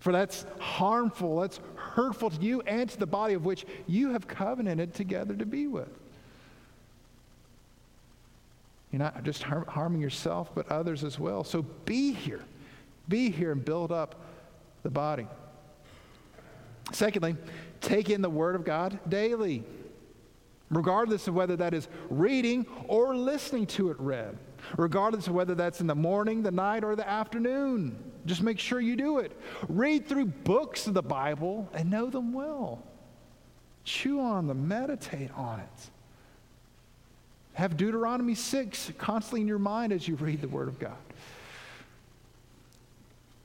For 0.00 0.12
that's 0.12 0.44
harmful, 0.58 1.40
that's 1.40 1.60
hurtful 1.76 2.30
to 2.30 2.40
you 2.40 2.60
and 2.62 2.88
to 2.90 2.98
the 2.98 3.06
body 3.06 3.34
of 3.34 3.44
which 3.44 3.64
you 3.86 4.10
have 4.10 4.28
covenanted 4.28 4.94
together 4.94 5.34
to 5.34 5.46
be 5.46 5.66
with. 5.66 5.88
You're 8.90 9.00
not 9.00 9.22
just 9.22 9.42
harm, 9.42 9.66
harming 9.66 10.00
yourself, 10.00 10.50
but 10.54 10.70
others 10.70 11.04
as 11.04 11.18
well. 11.18 11.44
So 11.44 11.62
be 11.62 12.12
here. 12.12 12.44
Be 13.08 13.30
here 13.30 13.52
and 13.52 13.64
build 13.64 13.92
up 13.92 14.14
the 14.82 14.90
body. 14.90 15.26
Secondly, 16.92 17.36
take 17.80 18.10
in 18.10 18.22
the 18.22 18.30
Word 18.30 18.54
of 18.54 18.64
God 18.64 18.98
daily, 19.08 19.62
regardless 20.70 21.28
of 21.28 21.34
whether 21.34 21.56
that 21.56 21.74
is 21.74 21.88
reading 22.08 22.66
or 22.86 23.14
listening 23.14 23.66
to 23.66 23.90
it 23.90 23.96
read, 24.00 24.38
regardless 24.76 25.26
of 25.26 25.34
whether 25.34 25.54
that's 25.54 25.80
in 25.80 25.86
the 25.86 25.94
morning, 25.94 26.42
the 26.42 26.50
night, 26.50 26.84
or 26.84 26.96
the 26.96 27.08
afternoon. 27.08 27.98
Just 28.24 28.42
make 28.42 28.58
sure 28.58 28.80
you 28.80 28.96
do 28.96 29.18
it. 29.18 29.38
Read 29.68 30.06
through 30.06 30.26
books 30.26 30.86
of 30.86 30.94
the 30.94 31.02
Bible 31.02 31.68
and 31.74 31.90
know 31.90 32.08
them 32.08 32.32
well. 32.32 32.82
Chew 33.84 34.20
on 34.20 34.46
them, 34.46 34.68
meditate 34.68 35.30
on 35.34 35.60
it. 35.60 35.90
Have 37.58 37.76
Deuteronomy 37.76 38.36
6 38.36 38.92
constantly 38.98 39.40
in 39.40 39.48
your 39.48 39.58
mind 39.58 39.92
as 39.92 40.06
you 40.06 40.14
read 40.14 40.40
the 40.40 40.46
Word 40.46 40.68
of 40.68 40.78
God. 40.78 40.94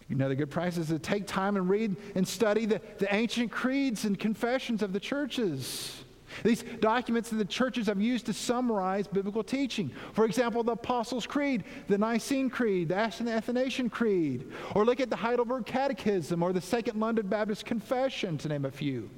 Another 0.07 0.35
good 0.35 0.51
practice 0.51 0.77
is 0.77 0.87
to 0.89 0.99
take 0.99 1.25
time 1.25 1.57
and 1.57 1.67
read 1.67 1.95
and 2.13 2.27
study 2.27 2.67
the, 2.67 2.79
the 2.99 3.11
ancient 3.11 3.49
creeds 3.49 4.05
and 4.05 4.19
confessions 4.19 4.83
of 4.83 4.93
the 4.93 4.99
churches. 4.99 6.03
These 6.43 6.61
documents 6.79 7.31
that 7.31 7.37
the 7.37 7.45
churches 7.45 7.87
have 7.87 7.99
used 7.99 8.27
to 8.27 8.33
summarize 8.33 9.07
biblical 9.07 9.43
teaching. 9.43 9.89
For 10.13 10.25
example, 10.25 10.63
the 10.63 10.73
Apostles' 10.73 11.25
Creed, 11.25 11.63
the 11.87 11.97
Nicene 11.97 12.51
Creed, 12.51 12.89
the 12.89 12.95
Athanasian 12.95 13.89
Creed, 13.89 14.45
or 14.75 14.85
look 14.85 14.99
at 14.99 15.09
the 15.09 15.15
Heidelberg 15.15 15.65
Catechism 15.65 16.43
or 16.43 16.53
the 16.53 16.61
Second 16.61 16.99
London 16.99 17.25
Baptist 17.25 17.65
Confession, 17.65 18.37
to 18.37 18.47
name 18.47 18.65
a 18.65 18.71
few. 18.71 19.09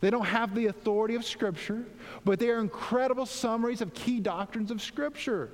They 0.00 0.10
don't 0.10 0.24
have 0.24 0.54
the 0.54 0.66
authority 0.66 1.14
of 1.14 1.24
Scripture, 1.24 1.84
but 2.24 2.38
they 2.38 2.48
are 2.48 2.60
incredible 2.60 3.26
summaries 3.26 3.82
of 3.82 3.92
key 3.92 4.18
doctrines 4.18 4.70
of 4.70 4.80
Scripture. 4.80 5.50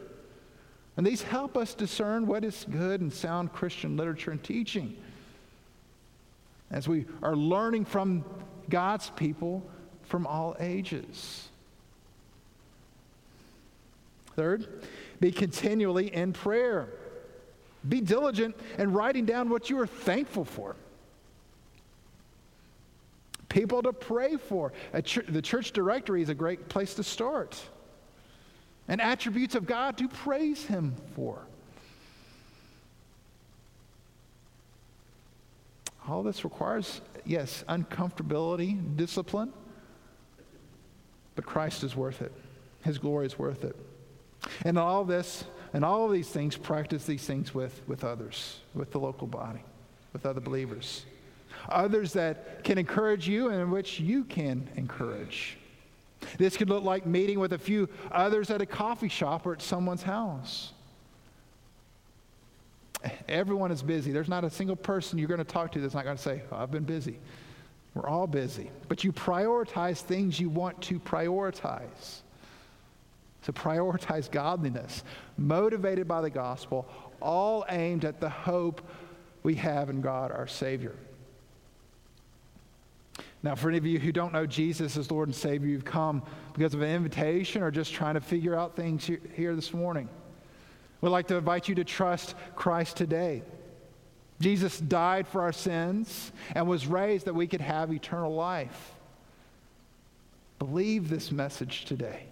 And 0.97 1.07
these 1.07 1.23
help 1.23 1.57
us 1.57 1.75
discern 1.75 2.27
what 2.27 2.45
is 2.45 2.65
good 2.71 3.01
and 3.01 3.13
sound 3.13 3.53
Christian 3.53 3.97
literature 3.97 4.31
and 4.31 4.43
teaching. 4.43 4.97
As 6.71 6.89
we 6.89 7.07
are 7.23 7.37
learning 7.37 7.85
from 7.85 8.25
God's 8.71 9.11
people 9.11 9.69
from 10.05 10.27
all 10.27 10.57
ages. 10.61 11.49
Third, 14.37 14.85
be 15.19 15.33
continually 15.33 16.15
in 16.15 16.33
prayer. 16.33 16.89
Be 17.89 18.01
diligent 18.01 18.57
in 18.79 18.93
writing 18.93 19.25
down 19.25 19.49
what 19.49 19.71
you 19.71 19.79
are 19.81 19.87
thankful 19.87 20.45
for 20.45 20.77
people 23.49 23.83
to 23.83 23.93
pray 23.93 24.37
for. 24.37 24.73
Ch- 25.05 25.21
the 25.29 25.43
church 25.43 25.73
directory 25.73 26.23
is 26.23 26.29
a 26.29 26.35
great 26.35 26.69
place 26.69 26.95
to 26.95 27.03
start. 27.03 27.61
And 28.89 29.01
attributes 29.01 29.55
of 29.55 29.67
God 29.67 29.99
to 29.99 30.09
praise 30.09 30.65
Him 30.65 30.95
for. 31.15 31.47
All 36.09 36.23
this 36.23 36.45
requires 36.45 37.01
yes, 37.25 37.65
uncomfortability, 37.69 38.97
discipline, 38.97 39.53
but 41.35 41.45
Christ 41.45 41.83
is 41.83 41.97
worth 41.97 42.23
it. 42.23 42.33
His 42.83 42.99
glory 42.99 43.27
is 43.27 43.39
worth 43.39 43.65
it. 43.65 43.77
And 44.65 44.79
all 44.79 45.05
this, 45.05 45.45
and 45.73 45.85
all 45.85 46.07
of 46.07 46.13
these 46.13 46.29
things, 46.29 46.57
practice 46.57 47.05
these 47.05 47.25
things 47.25 47.53
with, 47.53 47.83
with 47.89 48.05
others, 48.05 48.61
with 48.75 48.93
the 48.93 49.01
local 49.01 49.27
body, 49.27 49.65
with 50.13 50.25
other 50.25 50.41
believers. 50.41 51.05
Others 51.69 52.13
that 52.15 52.65
can 52.65 52.79
encourage 52.79 53.29
you 53.29 53.49
and 53.49 53.61
in 53.61 53.71
which 53.71 54.01
you 54.01 54.25
can 54.25 54.69
encourage. 54.77 55.59
This 56.39 56.57
could 56.57 56.69
look 56.69 56.85
like 56.85 57.07
meeting 57.07 57.39
with 57.39 57.53
a 57.53 57.59
few 57.59 57.89
others 58.11 58.51
at 58.51 58.61
a 58.61 58.67
coffee 58.67 59.09
shop 59.09 59.47
or 59.47 59.53
at 59.53 59.63
someone's 59.63 60.03
house. 60.03 60.73
Everyone 63.29 63.71
is 63.71 63.83
busy. 63.83 64.13
There's 64.13 64.29
not 64.29 64.45
a 64.45 64.51
single 64.51 64.77
person 64.77 65.19
you're 65.19 65.29
going 65.29 65.39
to 65.39 65.45
talk 65.45 65.73
to 65.73 65.81
that's 65.81 65.95
not 65.95 66.05
going 66.05 66.17
to 66.17 66.23
say, 66.23 66.43
oh, 66.51 66.57
I've 66.57 66.71
been 66.71 66.85
busy. 66.85 67.19
We're 67.95 68.09
all 68.09 68.27
busy. 68.27 68.71
But 68.89 69.05
you 69.05 69.13
prioritize 69.13 69.99
things 69.99 70.41
you 70.41 70.49
want 70.49 70.81
to 70.83 70.99
prioritize. 70.99 72.21
To 73.45 73.53
prioritize 73.53 74.31
godliness, 74.31 75.05
motivated 75.39 76.09
by 76.09 76.21
the 76.21 76.31
gospel, 76.31 76.89
all 77.21 77.65
aimed 77.69 78.05
at 78.05 78.21
the 78.21 78.29
hope 78.29 78.83
we 79.43 79.55
have 79.55 79.89
in 79.89 80.01
God 80.01 80.33
our 80.33 80.49
Savior. 80.49 80.97
Now, 83.47 83.55
for 83.55 83.69
any 83.69 83.79
of 83.79 83.87
you 83.87 84.01
who 84.01 84.11
don't 84.11 84.33
know 84.33 84.45
Jesus 84.45 84.97
as 84.97 85.09
Lord 85.09 85.29
and 85.29 85.35
Savior, 85.35 85.69
you've 85.69 85.85
come 85.85 86.21
because 86.53 86.75
of 86.75 86.83
an 86.83 86.91
invitation 86.91 87.63
or 87.63 87.71
just 87.71 87.95
trying 87.95 88.15
to 88.15 88.21
figure 88.21 88.57
out 88.57 88.75
things 88.75 89.09
here 89.37 89.55
this 89.55 89.73
morning. 89.73 90.09
We'd 91.01 91.11
like 91.11 91.29
to 91.29 91.37
invite 91.37 91.69
you 91.69 91.77
to 91.77 91.85
trust 91.85 92.35
Christ 92.57 92.97
today. 92.97 93.45
Jesus 94.41 94.81
died 94.81 95.29
for 95.29 95.43
our 95.43 95.53
sins 95.53 96.33
and 96.57 96.67
was 96.67 96.89
raised 96.89 97.27
that 97.27 97.35
we 97.35 97.47
could 97.47 97.61
have 97.61 97.93
eternal 97.93 98.35
life. 98.35 98.97
Believe 100.59 101.09
this 101.09 101.31
message 101.31 101.85
today. 101.85 102.25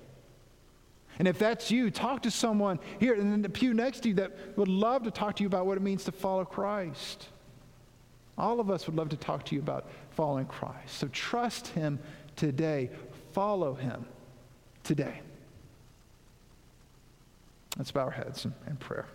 And 1.20 1.28
if 1.28 1.38
that's 1.38 1.70
you, 1.70 1.92
talk 1.92 2.22
to 2.22 2.30
someone 2.32 2.80
here 2.98 3.14
in 3.14 3.40
the 3.40 3.48
pew 3.48 3.72
next 3.72 4.00
to 4.00 4.08
you 4.08 4.14
that 4.16 4.32
would 4.58 4.66
love 4.66 5.04
to 5.04 5.12
talk 5.12 5.36
to 5.36 5.44
you 5.44 5.46
about 5.46 5.66
what 5.66 5.76
it 5.76 5.82
means 5.82 6.02
to 6.06 6.12
follow 6.12 6.44
Christ. 6.44 7.28
All 8.36 8.58
of 8.60 8.70
us 8.70 8.86
would 8.86 8.96
love 8.96 9.10
to 9.10 9.16
talk 9.16 9.44
to 9.46 9.54
you 9.54 9.60
about 9.60 9.88
following 10.10 10.46
Christ. 10.46 10.98
So 10.98 11.08
trust 11.08 11.68
Him 11.68 11.98
today. 12.36 12.90
Follow 13.32 13.74
Him 13.74 14.06
today. 14.82 15.20
Let's 17.76 17.90
bow 17.90 18.02
our 18.02 18.10
heads 18.10 18.44
in, 18.44 18.54
in 18.68 18.76
prayer. 18.76 19.06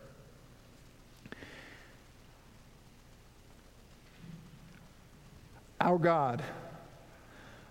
Our 5.82 5.98
God, 5.98 6.44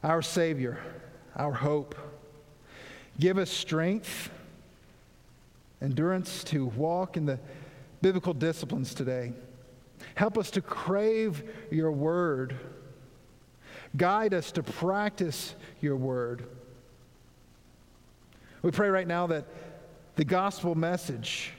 our 0.02 0.22
Savior, 0.22 0.78
our 1.36 1.52
hope, 1.52 1.94
give 3.20 3.36
us 3.36 3.50
strength, 3.50 4.30
endurance 5.82 6.42
to 6.44 6.66
walk 6.66 7.18
in 7.18 7.26
the 7.26 7.38
biblical 8.00 8.32
disciplines 8.32 8.94
today. 8.94 9.32
Help 10.18 10.36
us 10.36 10.50
to 10.50 10.60
crave 10.60 11.44
your 11.70 11.92
word. 11.92 12.56
Guide 13.96 14.34
us 14.34 14.50
to 14.50 14.64
practice 14.64 15.54
your 15.80 15.94
word. 15.94 16.42
We 18.62 18.72
pray 18.72 18.88
right 18.88 19.06
now 19.06 19.28
that 19.28 19.44
the 20.16 20.24
gospel 20.24 20.74
message 20.74 21.52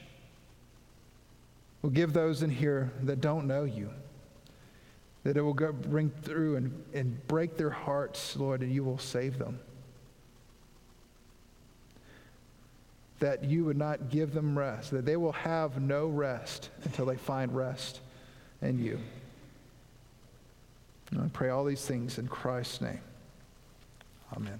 will 1.81 1.91
give 1.91 2.11
those 2.11 2.43
in 2.43 2.49
here 2.49 2.91
that 3.03 3.21
don't 3.21 3.47
know 3.47 3.63
you, 3.63 3.91
that 5.23 5.37
it 5.37 5.41
will 5.41 5.53
go, 5.53 5.71
bring 5.71 6.09
through 6.09 6.57
and, 6.57 6.83
and 6.93 7.25
break 7.29 7.55
their 7.55 7.69
hearts, 7.69 8.35
Lord, 8.35 8.61
and 8.61 8.73
you 8.73 8.83
will 8.83 8.99
save 8.99 9.39
them. 9.39 9.57
That 13.19 13.45
you 13.45 13.63
would 13.63 13.77
not 13.77 14.09
give 14.09 14.33
them 14.33 14.59
rest, 14.59 14.91
that 14.91 15.05
they 15.05 15.15
will 15.15 15.31
have 15.31 15.81
no 15.81 16.07
rest 16.07 16.71
until 16.83 17.05
they 17.05 17.15
find 17.15 17.55
rest 17.55 18.01
in 18.61 18.79
you. 18.79 18.99
And 21.11 21.21
I 21.21 21.27
pray 21.33 21.49
all 21.49 21.65
these 21.65 21.85
things 21.85 22.17
in 22.17 22.27
Christ's 22.27 22.81
name. 22.81 23.01
Amen. 24.35 24.59